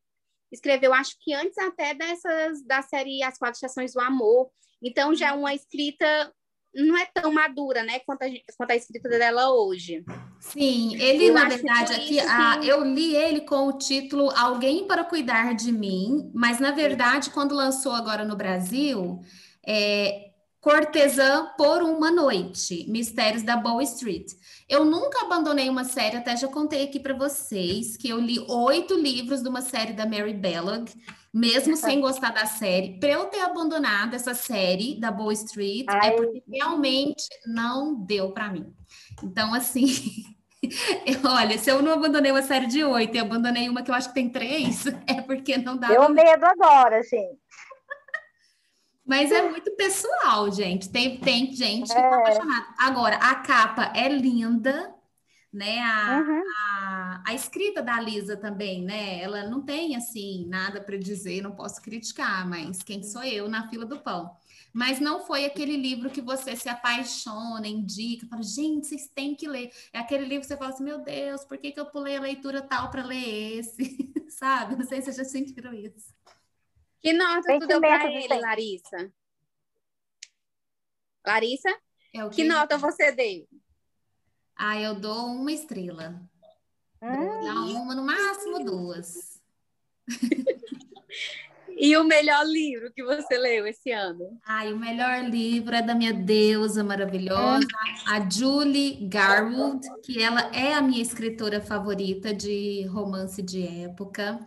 escreveu, 0.50 0.94
acho 0.94 1.16
que 1.20 1.34
antes 1.34 1.58
até 1.58 1.94
dessas 1.94 2.62
da 2.64 2.80
série 2.82 3.22
As 3.22 3.36
Quatro 3.36 3.56
Estações 3.56 3.92
do 3.92 4.00
Amor. 4.00 4.50
Então, 4.82 5.14
já 5.14 5.28
é 5.28 5.32
uma 5.32 5.54
escrita 5.54 6.32
não 6.74 6.96
é 6.96 7.06
tão 7.06 7.32
madura, 7.32 7.84
né, 7.84 8.00
quanto 8.00 8.22
a, 8.22 8.26
quanto 8.56 8.70
a 8.72 8.76
escrita 8.76 9.08
dela 9.08 9.52
hoje. 9.52 10.04
Sim, 10.40 11.00
ele, 11.00 11.28
eu 11.28 11.34
na 11.34 11.48
verdade, 11.48 11.92
aqui, 11.92 12.18
a, 12.18 12.58
eu 12.64 12.84
li 12.84 13.14
ele 13.14 13.42
com 13.42 13.68
o 13.68 13.78
título 13.78 14.30
Alguém 14.30 14.86
para 14.86 15.04
Cuidar 15.04 15.54
de 15.54 15.70
Mim, 15.70 16.30
mas, 16.34 16.58
na 16.58 16.72
verdade, 16.72 17.30
quando 17.30 17.54
lançou 17.54 17.92
agora 17.92 18.24
no 18.24 18.36
Brasil, 18.36 19.20
é 19.64 20.32
Cortesã 20.64 21.52
por 21.58 21.82
uma 21.82 22.10
Noite, 22.10 22.86
Mistérios 22.88 23.42
da 23.42 23.54
Bow 23.54 23.82
Street. 23.82 24.32
Eu 24.66 24.82
nunca 24.82 25.26
abandonei 25.26 25.68
uma 25.68 25.84
série, 25.84 26.16
até 26.16 26.34
já 26.34 26.48
contei 26.48 26.84
aqui 26.84 26.98
para 26.98 27.12
vocês, 27.12 27.98
que 27.98 28.08
eu 28.08 28.18
li 28.18 28.38
oito 28.48 28.98
livros 28.98 29.42
de 29.42 29.48
uma 29.50 29.60
série 29.60 29.92
da 29.92 30.06
Mary 30.06 30.32
Bellog, 30.32 30.90
mesmo 31.34 31.76
sem 31.76 32.00
gostar 32.00 32.30
da 32.30 32.46
série. 32.46 32.98
Para 32.98 33.10
eu 33.10 33.26
ter 33.26 33.40
abandonado 33.40 34.14
essa 34.14 34.32
série 34.32 34.98
da 34.98 35.10
Bow 35.10 35.30
Street, 35.32 35.84
é 35.86 35.92
Ai. 35.92 36.08
é 36.08 36.12
porque 36.12 36.42
realmente 36.50 37.28
não 37.46 37.94
deu 37.94 38.32
para 38.32 38.50
mim. 38.50 38.72
Então, 39.22 39.52
assim, 39.52 39.86
olha, 41.28 41.58
se 41.58 41.70
eu 41.70 41.82
não 41.82 41.92
abandonei 41.92 42.30
uma 42.30 42.40
série 42.40 42.68
de 42.68 42.82
oito 42.82 43.14
e 43.14 43.20
abandonei 43.20 43.68
uma 43.68 43.82
que 43.82 43.90
eu 43.90 43.94
acho 43.94 44.08
que 44.08 44.14
tem 44.14 44.30
três, 44.30 44.86
é 45.06 45.20
porque 45.20 45.58
não 45.58 45.76
dá. 45.76 45.88
Deu 45.88 46.08
medo 46.08 46.46
agora, 46.46 47.02
gente. 47.02 47.43
Mas 49.04 49.30
é 49.30 49.48
muito 49.50 49.70
pessoal, 49.72 50.50
gente. 50.50 50.88
Tem, 50.88 51.18
tem 51.18 51.52
gente 51.52 51.88
que 51.88 51.94
tá 51.94 52.00
é. 52.00 52.14
apaixonada. 52.14 52.66
Agora, 52.78 53.16
a 53.16 53.34
capa 53.34 53.92
é 53.94 54.08
linda, 54.08 54.94
né? 55.52 55.80
A, 55.82 56.20
uhum. 56.20 56.42
a, 56.58 57.22
a, 57.26 57.34
escrita 57.34 57.82
da 57.82 58.00
Lisa 58.00 58.36
também, 58.36 58.82
né? 58.82 59.20
Ela 59.20 59.46
não 59.46 59.62
tem 59.62 59.94
assim 59.94 60.46
nada 60.48 60.80
para 60.80 60.96
dizer, 60.96 61.42
não 61.42 61.52
posso 61.52 61.82
criticar, 61.82 62.48
mas 62.48 62.82
quem 62.82 63.02
sou 63.02 63.22
eu 63.22 63.48
na 63.48 63.68
fila 63.68 63.84
do 63.84 64.00
pão? 64.00 64.34
Mas 64.72 64.98
não 64.98 65.24
foi 65.24 65.44
aquele 65.44 65.76
livro 65.76 66.10
que 66.10 66.20
você 66.20 66.56
se 66.56 66.68
apaixona, 66.68 67.68
indica, 67.68 68.26
fala, 68.26 68.42
gente, 68.42 68.88
vocês 68.88 69.06
têm 69.14 69.36
que 69.36 69.46
ler. 69.46 69.70
É 69.92 70.00
aquele 70.00 70.24
livro 70.24 70.40
que 70.40 70.46
você 70.48 70.56
fala 70.56 70.70
assim, 70.70 70.82
meu 70.82 70.98
Deus, 70.98 71.44
por 71.44 71.58
que, 71.58 71.70
que 71.70 71.78
eu 71.78 71.86
pulei 71.86 72.16
a 72.16 72.20
leitura 72.20 72.60
tal 72.60 72.90
para 72.90 73.04
ler 73.04 73.58
esse? 73.58 74.12
Sabe? 74.30 74.74
Não 74.74 74.84
sei 74.84 75.00
se 75.00 75.12
vocês 75.12 75.16
já 75.16 75.24
sentiram 75.24 75.72
isso. 75.72 76.12
Que 77.04 77.12
nota 77.12 77.58
tu 77.60 77.66
deu 77.66 77.80
para 77.82 78.10
ele, 78.10 78.40
Larissa? 78.40 79.12
Larissa? 81.26 81.68
É 82.14 82.26
que 82.30 82.44
nota 82.44 82.78
você 82.78 83.12
deu? 83.12 83.46
Ah, 84.56 84.80
eu 84.80 84.94
dou 84.94 85.26
uma 85.26 85.52
estrela. 85.52 86.18
Hum. 87.02 87.76
uma, 87.82 87.94
no 87.94 88.06
máximo 88.06 88.64
duas. 88.64 89.38
e 91.68 91.94
o 91.98 92.04
melhor 92.04 92.42
livro 92.46 92.90
que 92.90 93.04
você 93.04 93.36
leu 93.36 93.66
esse 93.66 93.90
ano? 93.90 94.40
Ai, 94.46 94.72
o 94.72 94.78
melhor 94.78 95.24
livro 95.24 95.74
é 95.74 95.82
da 95.82 95.94
minha 95.94 96.14
deusa 96.14 96.82
maravilhosa, 96.82 97.68
a 98.06 98.30
Julie 98.30 99.06
Garwood, 99.08 99.86
que 100.02 100.22
ela 100.22 100.40
é 100.56 100.72
a 100.72 100.80
minha 100.80 101.02
escritora 101.02 101.60
favorita 101.60 102.32
de 102.32 102.86
romance 102.86 103.42
de 103.42 103.82
época. 103.82 104.40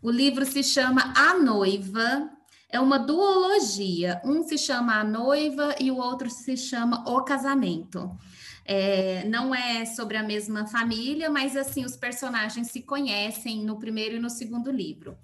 O 0.00 0.10
livro 0.10 0.44
se 0.46 0.62
chama 0.62 1.12
A 1.16 1.34
Noiva, 1.34 2.30
é 2.70 2.78
uma 2.78 2.98
duologia. 2.98 4.20
Um 4.24 4.42
se 4.42 4.58
chama 4.58 5.00
A 5.00 5.04
Noiva 5.04 5.74
e 5.80 5.90
o 5.90 5.96
outro 5.96 6.30
se 6.30 6.56
chama 6.56 7.02
O 7.08 7.22
Casamento. 7.22 8.16
É, 8.64 9.24
não 9.24 9.54
é 9.54 9.86
sobre 9.86 10.16
a 10.16 10.22
mesma 10.22 10.66
família, 10.66 11.30
mas 11.30 11.56
assim, 11.56 11.84
os 11.84 11.96
personagens 11.96 12.70
se 12.70 12.82
conhecem 12.82 13.64
no 13.64 13.78
primeiro 13.78 14.16
e 14.16 14.20
no 14.20 14.28
segundo 14.28 14.70
livro. 14.70 15.16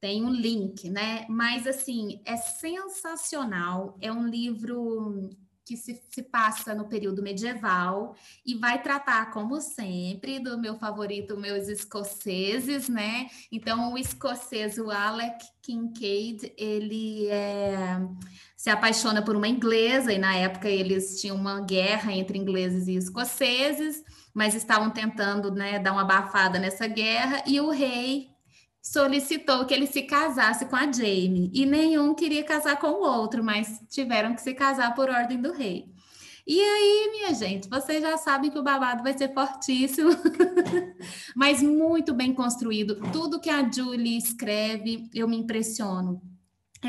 Tem 0.00 0.24
um 0.24 0.30
link, 0.30 0.88
né? 0.88 1.26
Mas 1.28 1.66
assim, 1.66 2.20
é 2.24 2.36
sensacional. 2.36 3.98
É 4.00 4.12
um 4.12 4.26
livro 4.26 5.28
que 5.64 5.76
se, 5.76 6.00
se, 6.10 6.22
passa 6.22 6.74
no 6.74 6.88
período 6.88 7.22
medieval 7.22 8.14
e 8.44 8.54
vai 8.54 8.82
tratar, 8.82 9.30
como 9.30 9.60
sempre, 9.60 10.38
do 10.38 10.58
meu 10.58 10.76
favorito, 10.76 11.36
meus 11.36 11.68
escoceses, 11.68 12.88
né? 12.88 13.28
Então, 13.50 13.94
o 13.94 13.98
escocês, 13.98 14.76
o 14.76 14.90
Alec 14.90 15.44
Kincaid, 15.62 16.52
ele 16.56 17.28
é 17.28 17.98
se 18.64 18.70
apaixona 18.70 19.20
por 19.20 19.36
uma 19.36 19.46
inglesa, 19.46 20.10
e 20.10 20.16
na 20.16 20.34
época 20.36 20.70
eles 20.70 21.20
tinham 21.20 21.36
uma 21.36 21.60
guerra 21.60 22.14
entre 22.14 22.38
ingleses 22.38 22.88
e 22.88 22.96
escoceses, 22.96 24.02
mas 24.32 24.54
estavam 24.54 24.88
tentando 24.88 25.50
né, 25.50 25.78
dar 25.78 25.92
uma 25.92 26.00
abafada 26.00 26.58
nessa 26.58 26.86
guerra, 26.86 27.44
e 27.46 27.60
o 27.60 27.68
rei 27.68 28.33
solicitou 28.84 29.64
que 29.64 29.72
ele 29.72 29.86
se 29.86 30.02
casasse 30.02 30.66
com 30.66 30.76
a 30.76 30.92
Jamie, 30.92 31.50
e 31.54 31.64
nenhum 31.64 32.14
queria 32.14 32.44
casar 32.44 32.78
com 32.78 32.88
o 32.88 33.00
outro, 33.00 33.42
mas 33.42 33.80
tiveram 33.88 34.34
que 34.34 34.42
se 34.42 34.52
casar 34.52 34.94
por 34.94 35.08
ordem 35.08 35.40
do 35.40 35.52
rei. 35.52 35.86
E 36.46 36.60
aí, 36.60 37.08
minha 37.10 37.32
gente, 37.32 37.66
vocês 37.70 38.02
já 38.02 38.18
sabem 38.18 38.50
que 38.50 38.58
o 38.58 38.62
babado 38.62 39.02
vai 39.02 39.16
ser 39.16 39.32
fortíssimo, 39.32 40.10
mas 41.34 41.62
muito 41.62 42.12
bem 42.12 42.34
construído. 42.34 43.00
Tudo 43.10 43.40
que 43.40 43.48
a 43.48 43.66
Julie 43.70 44.18
escreve, 44.18 45.08
eu 45.14 45.26
me 45.26 45.38
impressiono 45.38 46.20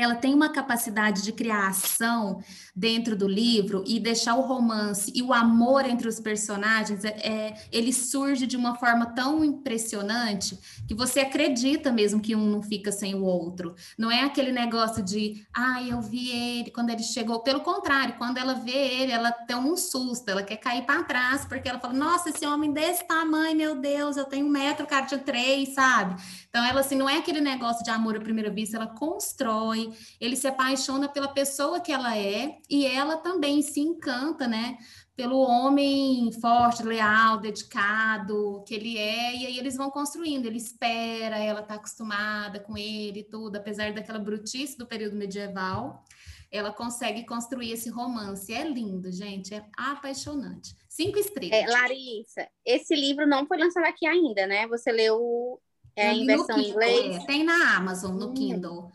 ela 0.02 0.14
tem 0.14 0.34
uma 0.34 0.50
capacidade 0.50 1.22
de 1.22 1.32
criar 1.32 1.68
ação 1.68 2.42
dentro 2.74 3.16
do 3.16 3.26
livro 3.26 3.82
e 3.86 3.98
deixar 3.98 4.34
o 4.34 4.42
romance 4.42 5.10
e 5.14 5.22
o 5.22 5.32
amor 5.32 5.86
entre 5.86 6.08
os 6.08 6.20
personagens, 6.20 7.04
é, 7.04 7.08
é, 7.08 7.54
ele 7.72 7.92
surge 7.92 8.46
de 8.46 8.56
uma 8.56 8.74
forma 8.74 9.06
tão 9.06 9.44
impressionante 9.44 10.58
que 10.86 10.94
você 10.94 11.20
acredita 11.20 11.90
mesmo 11.90 12.20
que 12.20 12.36
um 12.36 12.50
não 12.50 12.62
fica 12.62 12.92
sem 12.92 13.14
o 13.14 13.24
outro. 13.24 13.74
Não 13.96 14.10
é 14.10 14.22
aquele 14.22 14.52
negócio 14.52 15.02
de, 15.02 15.46
ah, 15.54 15.82
eu 15.82 16.00
vi 16.00 16.28
ele 16.28 16.70
quando 16.70 16.90
ele 16.90 17.02
chegou. 17.02 17.40
Pelo 17.40 17.60
contrário, 17.60 18.16
quando 18.18 18.38
ela 18.38 18.54
vê 18.54 18.72
ele, 18.72 19.12
ela 19.12 19.32
tem 19.32 19.56
um 19.56 19.76
susto, 19.76 20.30
ela 20.30 20.42
quer 20.42 20.56
cair 20.56 20.84
para 20.84 21.02
trás, 21.04 21.44
porque 21.44 21.68
ela 21.68 21.78
fala, 21.78 21.94
nossa, 21.94 22.30
esse 22.30 22.46
homem 22.46 22.72
desse 22.72 23.06
tamanho, 23.06 23.56
meu 23.56 23.80
Deus, 23.80 24.16
eu 24.16 24.24
tenho 24.24 24.46
um 24.46 24.50
metro, 24.50 24.86
cara 24.86 25.06
tinha 25.06 25.20
três, 25.20 25.74
sabe? 25.74 26.20
Então, 26.48 26.64
ela, 26.64 26.80
assim, 26.80 26.96
não 26.96 27.08
é 27.08 27.18
aquele 27.18 27.40
negócio 27.40 27.84
de 27.84 27.90
amor 27.90 28.16
à 28.16 28.20
primeira 28.20 28.50
vista, 28.50 28.76
ela 28.76 28.86
constrói, 28.86 29.85
ele 30.20 30.36
se 30.36 30.46
apaixona 30.46 31.08
pela 31.08 31.28
pessoa 31.28 31.80
que 31.80 31.92
ela 31.92 32.16
é 32.16 32.58
e 32.68 32.86
ela 32.86 33.16
também 33.16 33.62
se 33.62 33.80
encanta, 33.80 34.46
né? 34.46 34.78
Pelo 35.14 35.38
homem 35.38 36.30
forte, 36.40 36.82
leal, 36.82 37.38
dedicado 37.38 38.62
que 38.66 38.74
ele 38.74 38.98
é, 38.98 39.34
e 39.34 39.46
aí 39.46 39.58
eles 39.58 39.76
vão 39.76 39.90
construindo. 39.90 40.46
Ele 40.46 40.58
espera, 40.58 41.38
ela 41.38 41.60
está 41.60 41.74
acostumada 41.74 42.60
com 42.60 42.76
ele 42.76 43.20
e 43.20 43.24
tudo, 43.24 43.56
apesar 43.56 43.92
daquela 43.92 44.18
brutice 44.18 44.76
do 44.76 44.86
período 44.86 45.16
medieval, 45.16 46.04
ela 46.50 46.72
consegue 46.72 47.24
construir 47.24 47.72
esse 47.72 47.88
romance. 47.88 48.52
É 48.52 48.68
lindo, 48.68 49.10
gente, 49.10 49.54
é 49.54 49.64
apaixonante. 49.76 50.74
Cinco 50.88 51.18
estrelas. 51.18 51.58
É, 51.58 51.66
Larissa, 51.66 52.48
esse 52.64 52.94
livro 52.94 53.26
não 53.26 53.46
foi 53.46 53.58
lançado 53.58 53.84
aqui 53.84 54.06
ainda, 54.06 54.46
né? 54.46 54.66
Você 54.68 54.92
leu 54.92 55.60
é 55.96 56.12
em 56.12 56.26
versão 56.26 56.58
em 56.58 56.68
inglês? 56.68 57.16
É, 57.16 57.26
tem 57.26 57.42
na 57.42 57.76
Amazon, 57.76 58.16
no 58.16 58.28
hum. 58.28 58.34
Kindle. 58.34 58.90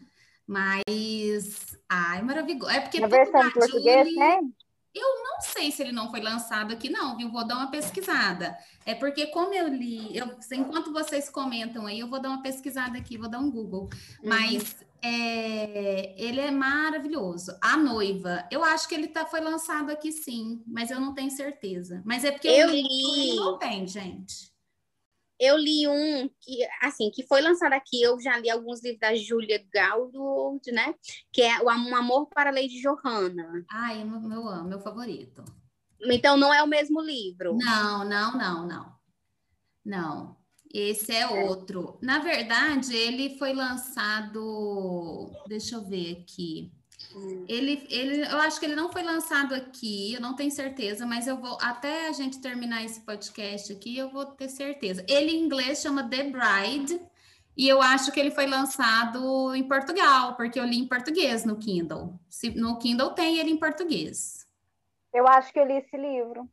Mas, 0.52 1.78
ai, 1.90 2.22
maravilhoso. 2.22 2.70
É 2.70 2.82
porque. 2.82 3.00
Na 3.00 3.08
versão 3.08 3.48
em 3.48 3.52
português, 3.52 4.14
né? 4.14 4.42
Eu 4.94 5.24
não 5.24 5.40
sei 5.40 5.72
se 5.72 5.82
ele 5.82 5.94
não 5.94 6.12
foi 6.12 6.20
lançado 6.20 6.74
aqui, 6.74 6.90
não, 6.90 7.16
viu? 7.16 7.32
Vou 7.32 7.48
dar 7.48 7.56
uma 7.56 7.72
pesquisada. 7.72 8.58
É 8.86 8.94
porque, 8.94 9.28
como 9.28 9.54
eu 9.54 9.70
li, 9.70 10.14
eu, 10.14 10.28
enquanto 10.52 10.92
vocês 10.92 11.30
comentam 11.30 11.86
aí, 11.86 12.02
eu 12.02 12.10
vou 12.10 12.22
dar 12.22 12.28
uma 12.28 12.42
pesquisada 12.42 12.98
aqui, 12.98 13.18
vou 13.18 13.30
dar 13.30 13.40
um 13.40 13.50
Google. 13.50 13.84
Uhum. 14.22 14.28
Mas 14.28 14.76
é, 15.02 16.14
ele 16.22 16.42
é 16.42 16.52
maravilhoso. 16.52 17.58
A 17.62 17.78
noiva, 17.78 18.46
eu 18.52 18.62
acho 18.62 18.90
que 18.90 18.96
ele 18.96 19.08
tá, 19.08 19.26
foi 19.26 19.40
lançado 19.40 19.90
aqui 19.90 20.12
sim, 20.12 20.62
mas 20.68 20.92
eu 20.92 21.00
não 21.00 21.14
tenho 21.14 21.32
certeza. 21.32 22.02
Mas 22.04 22.26
é 22.26 22.32
porque 22.32 22.50
eu 22.50 22.70
li. 22.70 23.38
Não 23.38 23.58
tem, 23.58 23.88
gente. 23.88 24.51
Eu 25.44 25.58
li 25.58 25.88
um 25.88 26.30
que, 26.40 26.60
assim, 26.84 27.10
que 27.10 27.26
foi 27.26 27.42
lançado 27.42 27.74
aqui, 27.74 28.00
eu 28.00 28.22
já 28.22 28.38
li 28.38 28.48
alguns 28.48 28.84
livros 28.84 29.00
da 29.00 29.16
Julia 29.16 29.66
Gaudold, 29.74 30.72
né? 30.72 30.94
Que 31.34 31.42
é 31.42 31.60
O 31.64 31.68
Amor 31.68 32.28
para 32.28 32.52
a 32.52 32.54
Lady 32.54 32.80
Johanna. 32.80 33.66
Ai, 33.72 34.04
meu, 34.04 34.22
meu, 34.22 34.64
meu 34.66 34.80
favorito. 34.80 35.44
Então, 36.00 36.38
não 36.38 36.54
é 36.54 36.62
o 36.62 36.68
mesmo 36.68 37.02
livro? 37.02 37.58
Não, 37.58 38.06
não, 38.06 38.38
não, 38.38 38.68
não. 38.68 38.96
Não. 39.84 40.38
Esse 40.72 41.12
é 41.12 41.28
outro. 41.28 41.98
Na 42.04 42.20
verdade, 42.20 42.96
ele 42.96 43.36
foi 43.40 43.52
lançado. 43.52 45.32
Deixa 45.48 45.76
eu 45.76 45.84
ver 45.84 46.22
aqui. 46.22 46.72
Ele, 47.48 47.86
ele, 47.90 48.22
eu 48.22 48.40
acho 48.40 48.60
que 48.60 48.66
ele 48.66 48.76
não 48.76 48.92
foi 48.92 49.04
lançado 49.04 49.54
aqui, 49.54 50.14
eu 50.14 50.22
não 50.22 50.36
tenho 50.36 50.52
certeza, 50.52 51.06
mas 51.06 51.28
eu 51.28 51.38
vou 51.38 51.58
até 51.62 52.08
a 52.08 52.12
gente 52.12 52.40
terminar 52.40 52.84
esse 52.84 53.02
podcast 53.02 53.72
aqui, 53.72 53.98
eu 53.98 54.10
vou 54.10 54.26
ter 54.26 54.50
certeza. 54.50 55.06
Ele 55.08 55.32
em 55.32 55.44
inglês 55.44 55.82
chama 55.82 56.08
The 56.08 56.24
Bride 56.24 57.02
e 57.58 57.68
eu 57.68 57.82
acho 57.82 58.12
que 58.12 58.20
ele 58.20 58.32
foi 58.32 58.48
lançado 58.48 59.54
em 59.54 59.68
Portugal, 59.68 60.36
porque 60.36 60.60
eu 60.60 60.66
li 60.66 60.78
em 60.80 60.88
português 60.88 61.44
no 61.44 61.58
Kindle. 61.58 62.20
Se, 62.30 62.52
no 62.52 62.78
Kindle 62.78 63.12
tem 63.12 63.38
ele 63.38 63.52
em 63.52 63.58
português. 63.58 64.48
Eu 65.14 65.28
acho 65.28 65.52
que 65.52 65.60
eu 65.60 65.66
li 65.66 65.74
esse 65.74 65.98
livro, 65.98 66.50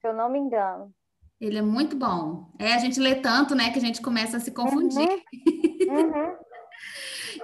se 0.00 0.06
eu 0.06 0.12
não 0.12 0.30
me 0.30 0.38
engano. 0.38 0.92
Ele 1.40 1.58
é 1.58 1.62
muito 1.62 1.96
bom. 1.96 2.52
É, 2.58 2.74
a 2.74 2.78
gente 2.78 3.00
lê 3.00 3.16
tanto, 3.16 3.54
né, 3.54 3.72
que 3.72 3.78
a 3.78 3.82
gente 3.82 4.00
começa 4.00 4.36
a 4.36 4.40
se 4.40 4.52
confundir. 4.52 5.08
Uhum. 5.08 5.22
Uhum. 5.82 6.36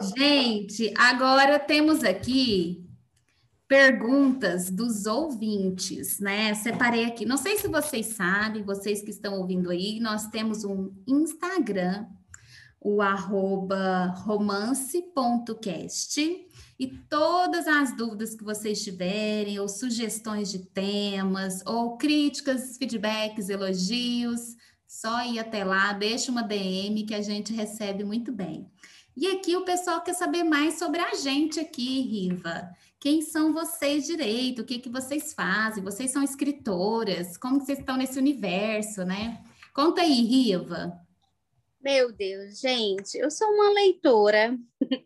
Gente, 0.01 0.95
agora 0.97 1.59
temos 1.59 2.05
aqui 2.05 2.87
perguntas 3.67 4.71
dos 4.71 5.07
ouvintes, 5.07 6.21
né? 6.21 6.55
Separei 6.55 7.05
aqui. 7.05 7.27
Não 7.27 7.37
sei 7.37 7.59
se 7.59 7.67
vocês 7.69 8.07
sabem, 8.07 8.63
vocês 8.63 9.03
que 9.03 9.11
estão 9.11 9.39
ouvindo 9.39 9.71
aí, 9.71 9.99
nós 10.01 10.29
temos 10.29 10.65
um 10.65 10.91
Instagram, 11.07 12.07
o 12.81 13.03
arroba 13.03 14.15
romance.cast. 14.25 16.47
E 16.79 16.87
todas 16.87 17.67
as 17.67 17.97
dúvidas 17.97 18.37
que 18.37 18.45
vocês 18.45 18.85
tiverem, 18.85 19.59
ou 19.59 19.69
sugestões 19.69 20.51
de 20.51 20.61
temas, 20.61 21.61
ou 21.67 21.99
críticas, 21.99 22.79
feedbacks, 22.79 23.49
elogios, 23.49 24.57
só 24.87 25.27
ir 25.27 25.39
até 25.39 25.65
lá, 25.65 25.93
deixa 25.93 26.31
uma 26.31 26.43
DM 26.43 27.05
que 27.05 27.15
a 27.15 27.21
gente 27.21 27.53
recebe 27.53 28.05
muito 28.05 28.33
bem. 28.33 28.71
E 29.21 29.27
aqui 29.33 29.57
o 29.57 29.65
pessoal 29.65 30.01
quer 30.01 30.15
saber 30.15 30.45
mais 30.45 30.79
sobre 30.79 31.01
a 31.01 31.13
gente 31.13 31.59
aqui, 31.59 32.03
Riva. 32.03 32.71
Quem 33.01 33.21
são 33.21 33.53
vocês 33.53 34.07
direito? 34.07 34.63
O 34.63 34.65
que, 34.65 34.79
que 34.79 34.89
vocês 34.89 35.35
fazem? 35.35 35.83
Vocês 35.83 36.13
são 36.13 36.23
escritoras? 36.23 37.37
Como 37.37 37.59
vocês 37.59 37.81
estão 37.81 37.97
nesse 37.97 38.17
universo, 38.17 39.05
né? 39.05 39.43
Conta 39.75 40.03
aí, 40.03 40.23
Riva. 40.23 40.97
Meu 41.81 42.13
Deus, 42.13 42.61
gente, 42.61 43.19
eu 43.19 43.29
sou 43.29 43.49
uma 43.49 43.73
leitora. 43.73 44.57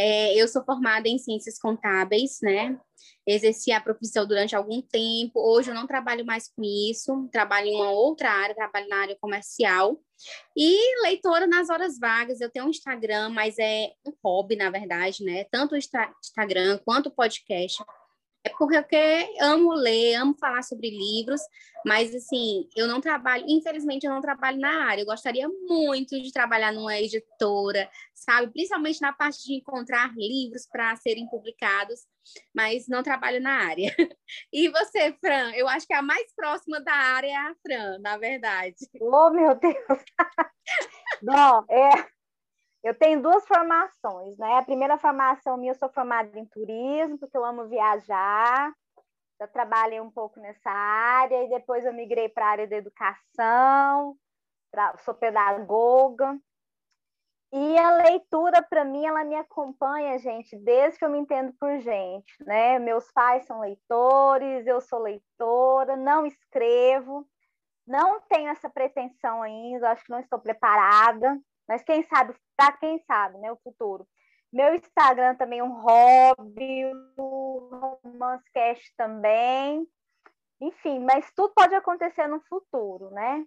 É, 0.00 0.34
eu 0.40 0.48
sou 0.48 0.64
formada 0.64 1.08
em 1.08 1.18
ciências 1.18 1.58
contábeis, 1.58 2.38
né? 2.40 2.80
Exerci 3.26 3.72
a 3.72 3.80
profissão 3.80 4.26
durante 4.26 4.56
algum 4.56 4.80
tempo. 4.80 5.40
Hoje 5.40 5.70
eu 5.70 5.74
não 5.74 5.86
trabalho 5.86 6.24
mais 6.24 6.48
com 6.48 6.62
isso, 6.62 7.28
trabalho 7.30 7.68
em 7.68 7.74
uma 7.74 7.90
outra 7.90 8.30
área, 8.30 8.54
trabalho 8.54 8.88
na 8.88 8.96
área 9.02 9.18
comercial. 9.20 10.00
E 10.56 11.02
leitora 11.02 11.46
nas 11.46 11.70
horas 11.70 11.98
vagas, 11.98 12.40
eu 12.40 12.50
tenho 12.50 12.66
um 12.66 12.70
Instagram, 12.70 13.28
mas 13.28 13.56
é 13.58 13.92
um 14.06 14.12
hobby, 14.24 14.56
na 14.56 14.70
verdade, 14.70 15.24
né? 15.24 15.44
Tanto 15.44 15.74
o 15.74 15.78
Instagram 15.78 16.80
quanto 16.84 17.06
o 17.06 17.14
podcast 17.14 17.82
é 18.44 18.50
porque 18.50 18.76
eu 18.76 19.46
amo 19.46 19.72
ler, 19.72 20.14
amo 20.14 20.34
falar 20.38 20.62
sobre 20.62 20.90
livros, 20.90 21.40
mas 21.84 22.14
assim, 22.14 22.68
eu 22.76 22.86
não 22.86 23.00
trabalho, 23.00 23.44
infelizmente 23.48 24.06
eu 24.06 24.12
não 24.12 24.20
trabalho 24.20 24.58
na 24.58 24.84
área. 24.84 25.02
Eu 25.02 25.06
gostaria 25.06 25.48
muito 25.48 26.20
de 26.20 26.32
trabalhar 26.32 26.72
numa 26.72 26.96
editora, 26.98 27.90
sabe? 28.14 28.52
Principalmente 28.52 29.00
na 29.00 29.12
parte 29.12 29.44
de 29.44 29.54
encontrar 29.54 30.12
livros 30.16 30.66
para 30.70 30.96
serem 30.96 31.26
publicados, 31.28 32.00
mas 32.54 32.88
não 32.88 33.02
trabalho 33.02 33.40
na 33.40 33.52
área. 33.52 33.94
E 34.52 34.68
você, 34.68 35.12
Fran? 35.14 35.52
Eu 35.54 35.66
acho 35.66 35.86
que 35.86 35.94
a 35.94 36.02
mais 36.02 36.34
próxima 36.34 36.80
da 36.80 36.92
área 36.92 37.28
é 37.28 37.36
a 37.36 37.54
Fran, 37.62 37.98
na 37.98 38.18
verdade. 38.18 38.76
Oh, 39.00 39.30
meu 39.30 39.54
Deus! 39.54 39.74
Bom, 41.22 41.64
é, 41.70 42.06
eu 42.88 42.94
tenho 42.94 43.20
duas 43.20 43.46
formações, 43.46 44.38
né? 44.38 44.56
A 44.56 44.62
primeira 44.62 44.96
formação 44.96 45.58
minha, 45.58 45.72
eu 45.72 45.78
sou 45.78 45.90
formada 45.90 46.38
em 46.38 46.46
turismo, 46.46 47.18
porque 47.18 47.36
eu 47.36 47.44
amo 47.44 47.68
viajar. 47.68 48.72
Eu 49.38 49.46
trabalhei 49.48 50.00
um 50.00 50.10
pouco 50.10 50.40
nessa 50.40 50.70
área 50.70 51.44
e 51.44 51.50
depois 51.50 51.84
eu 51.84 51.92
migrei 51.92 52.30
para 52.30 52.46
a 52.46 52.50
área 52.50 52.66
da 52.66 52.76
educação, 52.76 54.16
pra, 54.70 54.96
sou 55.04 55.14
pedagoga. 55.14 56.38
E 57.52 57.78
a 57.78 57.90
leitura, 57.90 58.62
para 58.62 58.84
mim, 58.84 59.04
ela 59.04 59.22
me 59.22 59.36
acompanha, 59.36 60.18
gente, 60.18 60.56
desde 60.56 60.98
que 60.98 61.04
eu 61.04 61.10
me 61.10 61.18
entendo 61.18 61.52
por 61.60 61.78
gente, 61.80 62.32
né? 62.44 62.78
Meus 62.78 63.10
pais 63.12 63.44
são 63.44 63.60
leitores, 63.60 64.66
eu 64.66 64.80
sou 64.80 64.98
leitora, 64.98 65.94
não 65.94 66.26
escrevo, 66.26 67.28
não 67.86 68.20
tenho 68.22 68.48
essa 68.48 68.68
pretensão 68.68 69.42
ainda, 69.42 69.90
acho 69.90 70.04
que 70.04 70.10
não 70.10 70.20
estou 70.20 70.38
preparada, 70.38 71.38
mas 71.68 71.82
quem 71.82 72.02
sabe, 72.04 72.34
para 72.56 72.72
quem 72.78 72.98
sabe, 73.00 73.38
né, 73.38 73.52
o 73.52 73.56
futuro. 73.56 74.06
Meu 74.50 74.74
Instagram 74.74 75.34
também 75.36 75.58
é 75.58 75.64
um 75.64 75.82
hobby, 75.82 76.84
o 77.18 77.98
Romancecast 78.02 78.94
também. 78.96 79.86
Enfim, 80.60 81.00
mas 81.00 81.30
tudo 81.36 81.52
pode 81.54 81.74
acontecer 81.74 82.26
no 82.26 82.40
futuro, 82.40 83.10
né? 83.10 83.44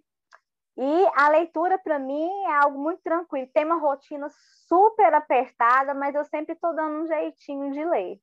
E 0.76 1.06
a 1.14 1.28
leitura, 1.28 1.78
para 1.78 1.98
mim, 1.98 2.30
é 2.44 2.56
algo 2.56 2.78
muito 2.78 3.02
tranquilo. 3.02 3.50
Tem 3.52 3.64
uma 3.64 3.78
rotina 3.78 4.28
super 4.66 5.12
apertada, 5.12 5.92
mas 5.92 6.14
eu 6.14 6.24
sempre 6.24 6.54
estou 6.54 6.74
dando 6.74 7.02
um 7.02 7.06
jeitinho 7.06 7.72
de 7.72 7.84
ler. 7.84 8.18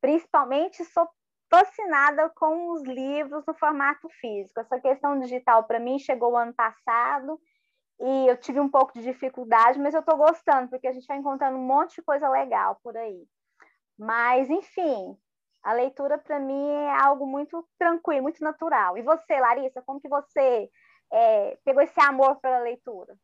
Principalmente, 0.00 0.84
sou 0.84 1.08
fascinada 1.50 2.30
com 2.30 2.70
os 2.70 2.82
livros 2.84 3.44
no 3.44 3.54
formato 3.54 4.08
físico. 4.20 4.60
Essa 4.60 4.78
questão 4.78 5.18
digital, 5.18 5.64
para 5.64 5.80
mim, 5.80 5.98
chegou 5.98 6.36
ano 6.36 6.54
passado 6.54 7.40
e 8.00 8.28
eu 8.28 8.36
tive 8.36 8.58
um 8.58 8.68
pouco 8.68 8.94
de 8.94 9.02
dificuldade, 9.02 9.78
mas 9.78 9.92
eu 9.92 10.00
estou 10.00 10.16
gostando, 10.16 10.68
porque 10.68 10.88
a 10.88 10.92
gente 10.92 11.06
vai 11.06 11.18
encontrando 11.18 11.58
um 11.58 11.66
monte 11.66 11.96
de 11.96 12.02
coisa 12.02 12.28
legal 12.28 12.80
por 12.82 12.96
aí. 12.96 13.26
Mas, 13.98 14.48
enfim, 14.48 15.16
a 15.62 15.74
leitura, 15.74 16.16
para 16.16 16.40
mim, 16.40 16.68
é 16.68 16.98
algo 16.98 17.26
muito 17.26 17.66
tranquilo, 17.78 18.22
muito 18.22 18.42
natural. 18.42 18.96
E 18.96 19.02
você, 19.02 19.38
Larissa, 19.38 19.82
como 19.82 20.00
que 20.00 20.08
você 20.08 20.70
é, 21.12 21.58
pegou 21.62 21.82
esse 21.82 22.00
amor 22.00 22.40
pela 22.40 22.60
leitura? 22.60 23.14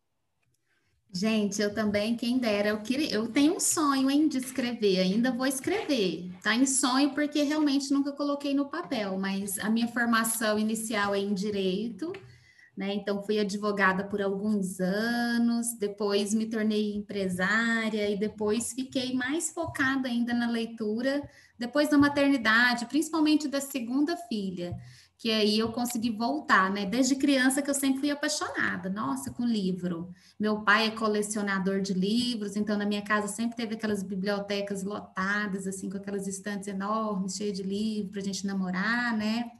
Gente, 1.10 1.62
eu 1.62 1.72
também, 1.72 2.14
quem 2.14 2.36
dera, 2.38 2.68
eu, 2.68 2.82
queria, 2.82 3.10
eu 3.14 3.32
tenho 3.32 3.56
um 3.56 3.60
sonho 3.60 4.10
hein, 4.10 4.28
de 4.28 4.36
escrever, 4.36 4.98
ainda 4.98 5.32
vou 5.32 5.46
escrever. 5.46 6.30
Tá 6.42 6.54
em 6.54 6.66
sonho 6.66 7.14
porque 7.14 7.42
realmente 7.42 7.90
nunca 7.90 8.12
coloquei 8.12 8.52
no 8.52 8.68
papel, 8.68 9.16
mas 9.16 9.58
a 9.58 9.70
minha 9.70 9.88
formação 9.88 10.58
inicial 10.58 11.14
é 11.14 11.18
em 11.18 11.32
direito, 11.32 12.12
né? 12.76 12.94
Então 12.94 13.22
fui 13.22 13.38
advogada 13.38 14.04
por 14.04 14.20
alguns 14.20 14.80
anos, 14.80 15.74
depois 15.78 16.34
me 16.34 16.46
tornei 16.46 16.94
empresária 16.94 18.10
e 18.10 18.18
depois 18.18 18.72
fiquei 18.72 19.14
mais 19.14 19.50
focada 19.50 20.08
ainda 20.08 20.34
na 20.34 20.48
leitura 20.48 21.22
depois 21.58 21.88
da 21.88 21.96
maternidade, 21.96 22.84
principalmente 22.86 23.48
da 23.48 23.60
segunda 23.60 24.16
filha 24.16 24.76
que 25.18 25.30
aí 25.30 25.58
eu 25.58 25.72
consegui 25.72 26.10
voltar, 26.10 26.70
né? 26.70 26.84
Desde 26.84 27.16
criança 27.16 27.62
que 27.62 27.70
eu 27.70 27.74
sempre 27.74 28.00
fui 28.00 28.10
apaixonada, 28.10 28.90
nossa, 28.90 29.30
com 29.30 29.46
livro. 29.46 30.12
Meu 30.38 30.60
pai 30.60 30.88
é 30.88 30.90
colecionador 30.90 31.80
de 31.80 31.94
livros, 31.94 32.54
então 32.54 32.76
na 32.76 32.84
minha 32.84 33.02
casa 33.02 33.26
sempre 33.26 33.56
teve 33.56 33.74
aquelas 33.74 34.02
bibliotecas 34.02 34.82
lotadas, 34.82 35.66
assim, 35.66 35.88
com 35.88 35.96
aquelas 35.96 36.26
estantes 36.26 36.68
enormes, 36.68 37.36
cheias 37.36 37.56
de 37.56 37.62
livros 37.62 38.12
para 38.12 38.20
a 38.20 38.24
gente 38.24 38.46
namorar, 38.46 39.16
né? 39.16 39.50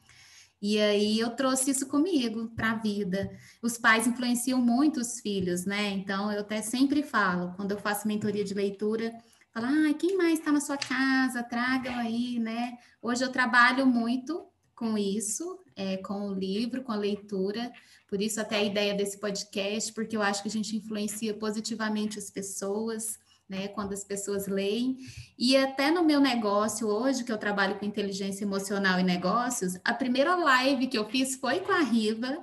E 0.61 0.81
aí 0.81 1.19
eu 1.19 1.31
trouxe 1.31 1.71
isso 1.71 1.87
comigo 1.87 2.49
para 2.57 2.73
a 2.73 2.77
vida. 2.77 3.31
Os 3.62 3.77
pais 3.77 4.07
influenciam 4.07 4.61
muito 4.61 5.01
os 5.01 5.21
filhos, 5.21 5.64
né? 5.64 5.90
Então 5.90 6.33
eu 6.33 6.40
até 6.40 6.62
sempre 6.62 7.03
falo, 7.03 7.53
quando 7.57 7.73
eu 7.73 7.79
faço 7.79 8.09
mentoria 8.09 8.45
de 8.45 8.55
leitura, 8.55 9.14
falo, 9.53 9.66
ah, 9.66 9.95
quem 9.95 10.16
mais 10.16 10.38
está 10.38 10.51
na 10.51 10.61
sua 10.61 10.77
casa? 10.77 11.42
Tragam 11.42 11.97
aí, 11.97 12.38
né? 12.38 12.79
Hoje 13.03 13.23
eu 13.25 13.31
trabalho 13.31 13.87
muito 13.87 14.47
com 14.75 14.97
isso, 14.99 15.59
é, 15.75 15.97
com 15.97 16.29
o 16.29 16.35
livro, 16.35 16.83
com 16.83 16.92
a 16.92 16.97
leitura. 16.97 17.73
Por 18.07 18.21
isso, 18.21 18.40
até 18.40 18.57
a 18.57 18.64
ideia 18.64 18.95
desse 18.95 19.19
podcast, 19.19 19.92
porque 19.92 20.16
eu 20.16 20.23
acho 20.23 20.42
que 20.42 20.49
a 20.49 20.53
gente 20.53 20.77
influencia 20.77 21.35
positivamente 21.35 22.19
as 22.19 22.31
pessoas, 22.31 23.19
né, 23.49 23.69
quando 23.69 23.93
as 23.93 24.05
pessoas 24.05 24.47
leem. 24.47 24.99
E 25.39 25.57
até 25.57 25.91
no 25.91 26.05
meu 26.05 26.21
negócio 26.21 26.89
hoje, 26.89 27.25
que 27.25 27.33
eu 27.33 27.39
trabalho 27.39 27.79
com 27.79 27.85
inteligência 27.85 28.45
emocional 28.45 28.99
e 28.99 29.03
negócios, 29.03 29.79
a 29.85 29.95
primeira 29.95 30.35
live 30.35 30.87
que 30.87 30.99
eu 30.99 31.09
fiz 31.09 31.37
foi 31.37 31.61
com 31.61 31.73
a 31.73 31.81
Riva 31.81 32.39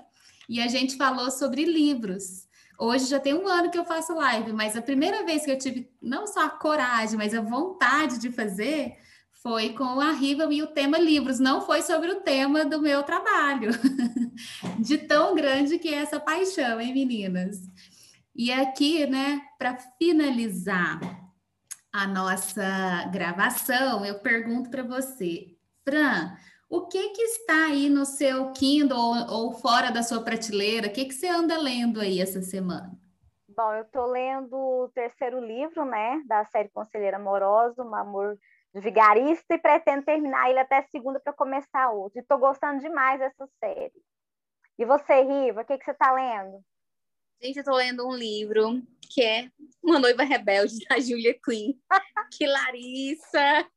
e 0.48 0.62
a 0.62 0.68
gente 0.68 0.96
falou 0.96 1.30
sobre 1.30 1.66
livros. 1.66 2.48
Hoje 2.80 3.06
já 3.06 3.20
tem 3.20 3.34
um 3.34 3.48
ano 3.48 3.70
que 3.70 3.78
eu 3.78 3.86
faço 3.86 4.16
live, 4.16 4.52
mas 4.52 4.76
a 4.76 4.82
primeira 4.82 5.24
vez 5.24 5.46
que 5.46 5.52
eu 5.52 5.58
tive 5.58 5.90
não 6.02 6.26
só 6.26 6.46
a 6.46 6.50
coragem, 6.50 7.18
mas 7.18 7.34
a 7.34 7.42
vontade 7.42 8.18
de 8.18 8.32
fazer 8.32 8.98
foi 9.32 9.74
com 9.74 10.00
a 10.00 10.12
Riva 10.12 10.48
e 10.52 10.64
o 10.64 10.68
tema 10.68 10.98
livros, 10.98 11.38
não 11.38 11.62
foi 11.62 11.82
sobre 11.82 12.10
o 12.12 12.22
tema 12.22 12.64
do 12.64 12.82
meu 12.82 13.04
trabalho, 13.04 13.72
de 14.80 14.98
tão 14.98 15.36
grande 15.36 15.78
que 15.78 15.90
é 15.90 15.96
essa 15.96 16.18
paixão, 16.18 16.80
hein, 16.80 16.94
meninas? 16.94 17.60
E 18.36 18.52
aqui, 18.52 19.06
né, 19.06 19.42
para 19.58 19.78
finalizar 19.98 21.00
a 21.92 22.08
nossa 22.08 23.06
gravação, 23.12 24.04
eu 24.04 24.20
pergunto 24.20 24.72
para 24.72 24.82
você, 24.82 25.56
Fran, 25.88 26.36
o 26.68 26.88
que 26.88 27.10
que 27.10 27.22
está 27.22 27.68
aí 27.68 27.88
no 27.90 28.04
seu 28.06 28.52
Kindle 28.52 28.98
ou, 28.98 29.44
ou 29.44 29.54
fora 29.54 29.92
da 29.92 30.02
sua 30.02 30.24
prateleira? 30.24 30.88
O 30.88 30.92
que 30.92 31.06
que 31.06 31.14
você 31.14 31.28
anda 31.28 31.56
lendo 31.56 32.02
aí 32.02 32.20
essa 32.20 32.42
semana? 32.42 32.92
Bom, 33.48 33.72
eu 33.74 33.84
estou 33.84 34.08
lendo 34.08 34.56
o 34.56 34.90
terceiro 34.90 35.40
livro, 35.40 35.86
né, 35.86 36.20
da 36.26 36.44
série 36.46 36.70
Conselheira 36.70 37.18
Amorosa, 37.18 37.84
Um 37.84 37.94
Amor 37.94 38.40
vigarista 38.74 39.54
e 39.54 39.60
pretendo 39.60 40.04
terminar 40.04 40.50
ele 40.50 40.58
até 40.58 40.82
segunda 40.84 41.20
para 41.20 41.32
começar 41.32 41.92
outro. 41.92 42.20
Estou 42.20 42.40
gostando 42.40 42.80
demais 42.80 43.20
dessa 43.20 43.48
série. 43.60 43.94
E 44.80 44.86
você, 44.86 45.22
Riva, 45.22 45.62
o 45.62 45.66
que, 45.66 45.78
que 45.78 45.86
você 45.86 45.92
está 45.92 46.12
lendo? 46.12 46.60
Gente, 47.44 47.58
eu 47.58 47.62
estou 47.62 47.76
lendo 47.76 48.08
um 48.08 48.16
livro 48.16 48.82
que 49.12 49.22
é 49.22 49.52
Uma 49.84 50.00
Noiva 50.00 50.24
Rebelde, 50.24 50.78
da 50.88 50.98
Julia 50.98 51.38
Quinn. 51.44 51.74
que 52.32 52.48
Larissa 52.48 53.70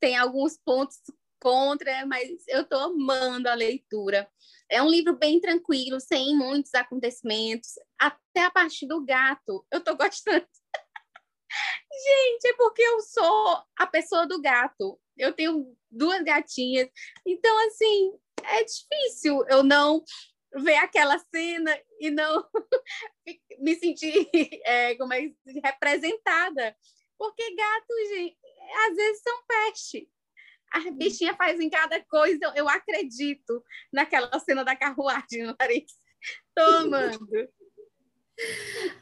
tem 0.00 0.16
alguns 0.16 0.58
pontos 0.58 0.98
contra, 1.40 2.04
mas 2.06 2.28
eu 2.48 2.62
estou 2.62 2.80
amando 2.80 3.48
a 3.48 3.54
leitura. 3.54 4.28
É 4.68 4.82
um 4.82 4.90
livro 4.90 5.16
bem 5.16 5.40
tranquilo, 5.40 6.00
sem 6.00 6.36
muitos 6.36 6.74
acontecimentos, 6.74 7.70
até 8.00 8.46
a 8.46 8.50
parte 8.50 8.84
do 8.84 9.04
gato. 9.04 9.64
Eu 9.70 9.78
estou 9.78 9.96
gostando. 9.96 10.44
Gente, 12.04 12.48
é 12.48 12.56
porque 12.56 12.82
eu 12.82 13.00
sou 13.00 13.62
a 13.78 13.86
pessoa 13.86 14.26
do 14.26 14.42
gato. 14.42 15.00
Eu 15.16 15.32
tenho 15.32 15.72
duas 15.88 16.20
gatinhas. 16.24 16.88
Então, 17.24 17.68
assim, 17.68 18.18
é 18.42 18.64
difícil 18.64 19.44
eu 19.48 19.62
não 19.62 20.02
ver 20.56 20.76
aquela 20.76 21.18
cena 21.18 21.78
e 21.98 22.10
não 22.10 22.46
me 23.58 23.74
sentir 23.76 24.28
é, 24.64 24.94
como 24.96 25.12
é, 25.12 25.32
representada. 25.62 26.76
Porque 27.18 27.54
gatos, 27.54 28.08
gente, 28.10 28.38
às 28.88 28.96
vezes 28.96 29.22
são 29.22 29.42
peste. 29.46 30.08
As 30.72 30.90
bichinhas 30.94 31.36
fazem 31.36 31.68
cada 31.68 32.02
coisa. 32.04 32.52
Eu 32.56 32.68
acredito 32.68 33.62
naquela 33.92 34.38
cena 34.40 34.64
da 34.64 34.74
carruagem, 34.74 35.54
Larissa. 35.60 35.94
Tô 36.54 36.62
amando. 36.76 37.48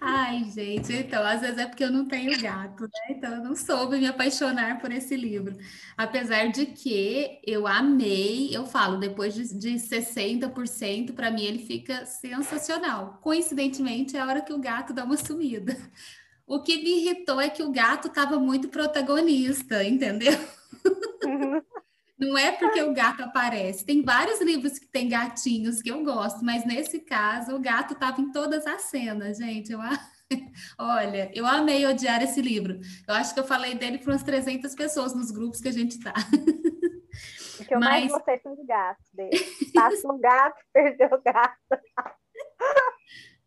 Ai, 0.00 0.44
gente, 0.50 0.92
então, 0.92 1.22
às 1.22 1.40
vezes 1.40 1.58
é 1.58 1.66
porque 1.66 1.84
eu 1.84 1.90
não 1.90 2.06
tenho 2.06 2.40
gato, 2.40 2.84
né? 2.84 2.90
Então, 3.10 3.34
eu 3.34 3.42
não 3.44 3.54
soube 3.54 3.98
me 3.98 4.06
apaixonar 4.06 4.80
por 4.80 4.90
esse 4.92 5.16
livro. 5.16 5.56
Apesar 5.96 6.48
de 6.48 6.66
que 6.66 7.40
eu 7.46 7.66
amei, 7.66 8.54
eu 8.54 8.66
falo, 8.66 8.98
depois 8.98 9.34
de, 9.34 9.54
de 9.58 9.78
60%, 9.78 11.12
para 11.14 11.30
mim 11.30 11.44
ele 11.44 11.58
fica 11.58 12.06
sensacional. 12.06 13.18
Coincidentemente, 13.22 14.16
é 14.16 14.20
a 14.20 14.26
hora 14.26 14.42
que 14.42 14.52
o 14.52 14.60
gato 14.60 14.92
dá 14.92 15.04
uma 15.04 15.16
sumida. 15.16 15.76
O 16.46 16.62
que 16.62 16.78
me 16.78 16.98
irritou 16.98 17.40
é 17.40 17.48
que 17.48 17.62
o 17.62 17.70
gato 17.70 18.08
estava 18.08 18.36
muito 18.40 18.68
protagonista, 18.68 19.84
entendeu? 19.84 20.32
Não 22.20 22.36
é 22.36 22.52
porque 22.52 22.82
o 22.82 22.92
gato 22.92 23.22
aparece. 23.22 23.84
Tem 23.84 24.02
vários 24.02 24.42
livros 24.42 24.78
que 24.78 24.86
tem 24.86 25.08
gatinhos 25.08 25.80
que 25.80 25.90
eu 25.90 26.04
gosto, 26.04 26.44
mas 26.44 26.66
nesse 26.66 27.00
caso 27.00 27.56
o 27.56 27.60
gato 27.60 27.94
estava 27.94 28.20
em 28.20 28.30
todas 28.30 28.66
as 28.66 28.82
cenas, 28.82 29.38
gente. 29.38 29.72
Eu, 29.72 29.80
olha, 30.78 31.30
eu 31.34 31.46
amei 31.46 31.86
odiar 31.86 32.22
esse 32.22 32.42
livro. 32.42 32.78
Eu 33.08 33.14
acho 33.14 33.32
que 33.32 33.40
eu 33.40 33.44
falei 33.44 33.74
dele 33.74 33.96
para 33.96 34.12
umas 34.12 34.22
300 34.22 34.74
pessoas 34.74 35.14
nos 35.14 35.30
grupos 35.30 35.62
que 35.62 35.68
a 35.68 35.72
gente 35.72 35.92
está. 35.92 36.12
O 37.58 37.64
que 37.64 37.74
eu 37.74 37.80
mas... 37.80 37.90
mais 37.90 38.12
gostei 38.12 38.38
foi 38.38 38.54
do 38.54 38.66
gato 38.66 39.02
dele. 39.14 39.38
Passa 39.72 40.12
um 40.12 40.20
gato, 40.20 40.60
perdeu 40.74 41.08
o 41.08 41.22
gato. 41.22 41.56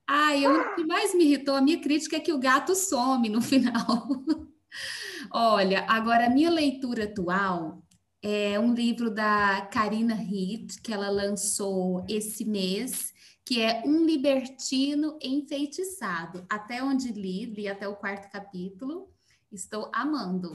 Ai, 0.08 0.44
eu, 0.44 0.62
o 0.62 0.76
que 0.76 0.86
mais 0.86 1.14
me 1.14 1.26
irritou, 1.26 1.56
a 1.56 1.62
minha 1.62 1.80
crítica 1.80 2.18
é 2.18 2.20
que 2.20 2.34
o 2.34 2.40
gato 2.40 2.76
some 2.76 3.30
no 3.30 3.42
final. 3.42 4.08
Olha, 5.32 5.86
agora 5.88 6.26
a 6.26 6.30
minha 6.30 6.50
leitura 6.50 7.06
atual 7.06 7.84
é 8.24 8.58
um 8.58 8.74
livro 8.74 9.14
da 9.14 9.68
Karina 9.70 10.16
Hitt, 10.16 10.82
que 10.82 10.94
ela 10.94 11.10
lançou 11.10 12.06
esse 12.08 12.46
mês, 12.46 13.14
que 13.46 13.62
é 13.62 13.84
Um 13.86 14.06
Libertino 14.06 15.20
Enfeitiçado. 15.22 16.46
Até 16.50 16.82
onde 16.82 17.12
li, 17.12 17.46
li 17.46 17.68
até 17.68 17.86
o 17.86 17.98
quarto 17.98 18.32
capítulo, 18.32 19.12
estou 19.52 19.92
amando. 19.94 20.54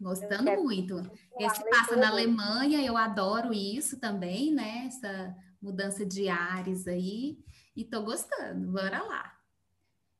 Gostando 0.00 0.62
muito. 0.62 1.02
Esse 1.40 1.68
passa 1.68 1.96
na 1.96 2.08
Alemanha, 2.08 2.80
eu 2.86 2.96
adoro 2.96 3.52
isso 3.52 3.98
também, 3.98 4.54
né? 4.54 4.84
Essa 4.86 5.36
mudança 5.60 6.06
de 6.06 6.28
ares 6.28 6.86
aí. 6.86 7.36
E 7.74 7.84
tô 7.84 8.02
gostando, 8.02 8.70
bora 8.70 9.02
lá. 9.02 9.36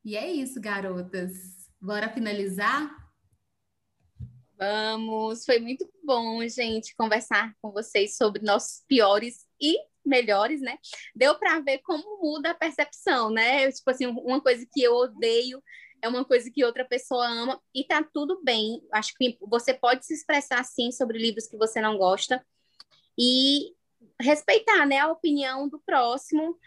E 0.05 0.17
é 0.17 0.29
isso, 0.29 0.61
garotas. 0.61 1.71
Bora 1.81 2.09
finalizar? 2.09 2.91
Vamos, 4.59 5.47
foi 5.47 5.59
muito 5.61 5.87
bom, 6.11 6.45
gente, 6.49 6.93
conversar 6.97 7.55
com 7.63 7.71
vocês 7.71 8.17
sobre 8.17 8.43
nossos 8.43 8.83
piores 8.89 9.47
e 9.61 9.79
melhores, 10.05 10.61
né? 10.61 10.77
Deu 11.15 11.39
para 11.39 11.61
ver 11.61 11.79
como 11.85 12.21
muda 12.21 12.51
a 12.51 12.55
percepção, 12.55 13.31
né? 13.31 13.71
Tipo 13.71 13.91
assim, 13.93 14.07
uma 14.07 14.41
coisa 14.41 14.67
que 14.73 14.83
eu 14.83 14.93
odeio 14.93 15.63
é 16.03 16.09
uma 16.09 16.25
coisa 16.25 16.51
que 16.51 16.65
outra 16.65 16.85
pessoa 16.85 17.29
ama 17.29 17.63
e 17.73 17.85
tá 17.85 18.03
tudo 18.03 18.43
bem. 18.43 18.83
Acho 18.93 19.15
que 19.17 19.39
você 19.41 19.73
pode 19.73 20.05
se 20.05 20.13
expressar 20.13 20.59
assim 20.59 20.91
sobre 20.91 21.17
livros 21.17 21.47
que 21.47 21.57
você 21.57 21.81
não 21.81 21.97
gosta 21.97 22.45
e 23.17 23.73
respeitar, 24.21 24.85
né, 24.87 24.99
a 24.99 25.13
opinião 25.13 25.69
do 25.69 25.79
próximo 25.79 26.59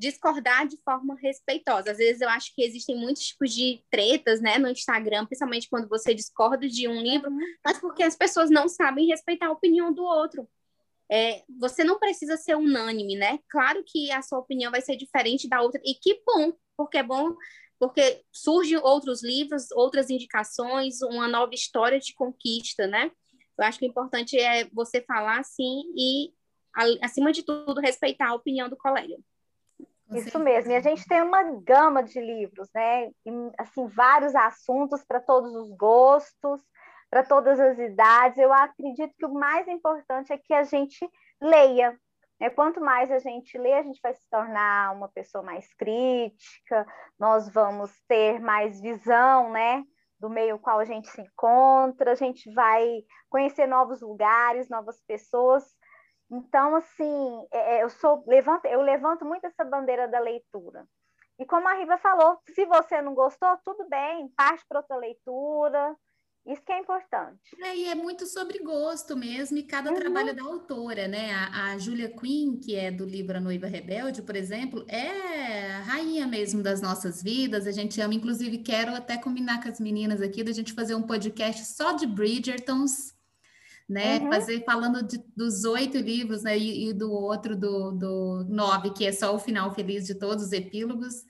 discordar 0.00 0.66
de 0.66 0.78
forma 0.82 1.14
respeitosa. 1.16 1.90
Às 1.90 1.98
vezes 1.98 2.22
eu 2.22 2.28
acho 2.30 2.54
que 2.54 2.64
existem 2.64 2.96
muitos 2.96 3.22
tipos 3.22 3.52
de 3.52 3.84
tretas, 3.90 4.40
né, 4.40 4.56
no 4.56 4.68
Instagram, 4.68 5.26
principalmente 5.26 5.68
quando 5.68 5.88
você 5.88 6.14
discorda 6.14 6.66
de 6.66 6.88
um 6.88 7.02
livro, 7.02 7.30
mas 7.62 7.78
porque 7.78 8.02
as 8.02 8.16
pessoas 8.16 8.48
não 8.48 8.66
sabem 8.66 9.06
respeitar 9.06 9.48
a 9.48 9.52
opinião 9.52 9.92
do 9.92 10.02
outro. 10.02 10.48
É, 11.12 11.42
você 11.58 11.84
não 11.84 11.98
precisa 11.98 12.36
ser 12.38 12.56
unânime, 12.56 13.14
né? 13.16 13.40
Claro 13.48 13.82
que 13.84 14.10
a 14.10 14.22
sua 14.22 14.38
opinião 14.38 14.70
vai 14.70 14.80
ser 14.80 14.96
diferente 14.96 15.48
da 15.48 15.60
outra, 15.60 15.80
e 15.84 15.94
que 15.94 16.22
bom, 16.24 16.52
porque 16.76 16.96
é 16.98 17.02
bom, 17.02 17.36
porque 17.78 18.22
surgem 18.32 18.78
outros 18.78 19.22
livros, 19.22 19.70
outras 19.72 20.08
indicações, 20.08 21.02
uma 21.02 21.28
nova 21.28 21.52
história 21.52 21.98
de 21.98 22.14
conquista, 22.14 22.86
né? 22.86 23.10
Eu 23.58 23.64
acho 23.64 23.78
que 23.78 23.84
o 23.84 23.90
importante 23.90 24.38
é 24.38 24.64
você 24.72 25.02
falar 25.02 25.40
assim 25.40 25.82
e, 25.94 26.32
acima 27.02 27.32
de 27.32 27.42
tudo, 27.42 27.80
respeitar 27.80 28.28
a 28.28 28.34
opinião 28.34 28.70
do 28.70 28.76
colega. 28.76 29.16
Isso 30.12 30.38
mesmo. 30.38 30.72
E 30.72 30.76
a 30.76 30.80
gente 30.80 31.06
tem 31.06 31.22
uma 31.22 31.42
gama 31.62 32.02
de 32.02 32.20
livros, 32.20 32.68
né? 32.74 33.06
E, 33.24 33.30
assim, 33.58 33.86
vários 33.88 34.34
assuntos 34.34 35.04
para 35.04 35.20
todos 35.20 35.54
os 35.54 35.70
gostos, 35.76 36.60
para 37.08 37.24
todas 37.24 37.58
as 37.60 37.78
idades. 37.78 38.38
Eu 38.38 38.52
acredito 38.52 39.14
que 39.16 39.26
o 39.26 39.34
mais 39.34 39.66
importante 39.68 40.32
é 40.32 40.38
que 40.38 40.52
a 40.52 40.64
gente 40.64 41.08
leia. 41.40 41.96
Né? 42.40 42.50
Quanto 42.50 42.80
mais 42.80 43.10
a 43.10 43.18
gente 43.18 43.56
lê, 43.58 43.74
a 43.74 43.82
gente 43.82 44.00
vai 44.02 44.14
se 44.14 44.28
tornar 44.30 44.94
uma 44.94 45.08
pessoa 45.08 45.44
mais 45.44 45.72
crítica, 45.74 46.86
nós 47.18 47.48
vamos 47.52 47.92
ter 48.08 48.40
mais 48.40 48.80
visão, 48.80 49.50
né? 49.50 49.84
Do 50.18 50.28
meio 50.28 50.58
qual 50.58 50.78
a 50.78 50.84
gente 50.84 51.08
se 51.08 51.20
encontra, 51.20 52.12
a 52.12 52.14
gente 52.14 52.52
vai 52.52 53.02
conhecer 53.28 53.66
novos 53.66 54.00
lugares, 54.00 54.68
novas 54.68 55.00
pessoas 55.06 55.64
então, 56.30 56.76
assim, 56.76 57.46
é, 57.52 57.78
é, 57.78 57.82
eu 57.82 57.90
sou 57.90 58.22
levanto, 58.26 58.66
eu 58.66 58.80
levanto 58.82 59.24
muito 59.24 59.46
essa 59.46 59.64
bandeira 59.64 60.06
da 60.06 60.20
leitura. 60.20 60.86
E 61.38 61.44
como 61.44 61.66
a 61.66 61.74
Riva 61.74 61.98
falou, 61.98 62.38
se 62.54 62.64
você 62.66 63.02
não 63.02 63.14
gostou, 63.14 63.48
tudo 63.64 63.88
bem, 63.88 64.28
parte 64.36 64.64
para 64.68 64.80
outra 64.80 64.96
leitura. 64.96 65.96
Isso 66.46 66.62
que 66.62 66.72
é 66.72 66.78
importante. 66.78 67.40
É, 67.62 67.76
e 67.76 67.88
é 67.88 67.94
muito 67.94 68.26
sobre 68.26 68.58
gosto 68.60 69.16
mesmo, 69.16 69.58
e 69.58 69.62
cada 69.62 69.90
uhum. 69.90 69.96
trabalho 69.96 70.34
da 70.34 70.42
autora, 70.42 71.06
né? 71.06 71.32
A, 71.32 71.72
a 71.72 71.78
Julia 71.78 72.08
Quinn, 72.16 72.58
que 72.58 72.76
é 72.76 72.90
do 72.90 73.04
livro 73.04 73.36
A 73.36 73.40
Noiva 73.40 73.66
Rebelde, 73.66 74.22
por 74.22 74.34
exemplo, 74.34 74.84
é 74.88 75.72
a 75.72 75.80
rainha 75.80 76.26
mesmo 76.26 76.62
das 76.62 76.80
nossas 76.80 77.22
vidas. 77.22 77.66
A 77.66 77.72
gente 77.72 78.00
ama, 78.00 78.14
inclusive, 78.14 78.58
quero 78.58 78.94
até 78.94 79.18
combinar 79.18 79.62
com 79.62 79.68
as 79.68 79.80
meninas 79.80 80.22
aqui 80.22 80.42
da 80.42 80.52
gente 80.52 80.72
fazer 80.72 80.94
um 80.94 81.02
podcast 81.02 81.64
só 81.66 81.92
de 81.92 82.06
Bridgertons 82.06 83.19
né? 83.90 84.20
Uhum. 84.20 84.28
Fazer 84.30 84.64
falando 84.64 85.02
de, 85.02 85.20
dos 85.36 85.64
oito 85.64 85.98
livros, 85.98 86.44
né? 86.44 86.56
E, 86.56 86.88
e, 86.88 86.92
do 86.92 87.10
outro 87.10 87.56
do, 87.56 87.90
do 87.90 88.46
nove, 88.48 88.90
que 88.90 89.04
é 89.04 89.10
só 89.10 89.34
o 89.34 89.38
final 89.38 89.74
feliz 89.74 90.06
de 90.06 90.14
todos 90.14 90.44
os 90.44 90.52
epílogos. 90.52 91.24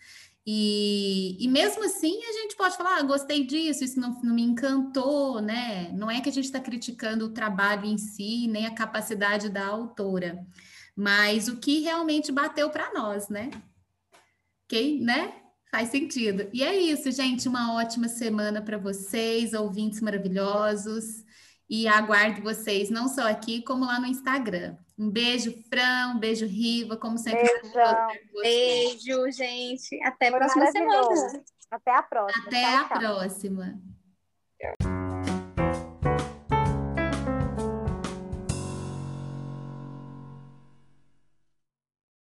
E, 0.46 1.42
e 1.42 1.48
mesmo 1.48 1.82
assim 1.84 2.22
a 2.22 2.32
gente 2.32 2.56
pode 2.56 2.76
falar, 2.76 2.98
ah, 2.98 3.02
gostei 3.02 3.46
disso, 3.46 3.82
isso 3.82 3.98
não, 3.98 4.20
não 4.22 4.34
me 4.34 4.42
encantou, 4.42 5.40
né? 5.40 5.90
Não 5.92 6.10
é 6.10 6.20
que 6.20 6.28
a 6.28 6.32
gente 6.32 6.44
está 6.44 6.60
criticando 6.60 7.24
o 7.24 7.32
trabalho 7.32 7.86
em 7.86 7.96
si, 7.96 8.46
nem 8.46 8.66
a 8.66 8.74
capacidade 8.74 9.48
da 9.48 9.66
autora, 9.66 10.44
mas 10.94 11.48
o 11.48 11.56
que 11.56 11.80
realmente 11.80 12.30
bateu 12.30 12.68
para 12.68 12.92
nós, 12.92 13.30
né? 13.30 13.50
Ok, 14.66 15.00
né? 15.00 15.32
Faz 15.70 15.88
sentido. 15.88 16.46
E 16.52 16.62
é 16.62 16.76
isso, 16.76 17.10
gente. 17.10 17.48
Uma 17.48 17.74
ótima 17.74 18.08
semana 18.08 18.60
para 18.60 18.76
vocês, 18.76 19.54
ouvintes 19.54 20.00
maravilhosos 20.02 21.24
e 21.70 21.86
aguardo 21.86 22.42
vocês 22.42 22.90
não 22.90 23.06
só 23.06 23.30
aqui, 23.30 23.62
como 23.62 23.84
lá 23.84 24.00
no 24.00 24.06
Instagram. 24.06 24.76
Um 24.98 25.08
beijo, 25.08 25.54
Fran, 25.70 26.14
um 26.14 26.18
beijo, 26.18 26.44
Riva, 26.44 26.96
como 26.96 27.16
sempre. 27.16 27.48
Beijo, 28.42 29.30
gente. 29.30 30.02
Até 30.02 30.28
a 30.28 30.36
próxima 30.36 30.66
semana. 30.72 31.42
Até 31.70 31.94
a 31.94 32.02
próxima. 32.02 32.46
Até 32.48 32.62
tchau, 32.62 32.74
a 32.74 32.88
tchau. 32.88 32.98
próxima. 32.98 33.80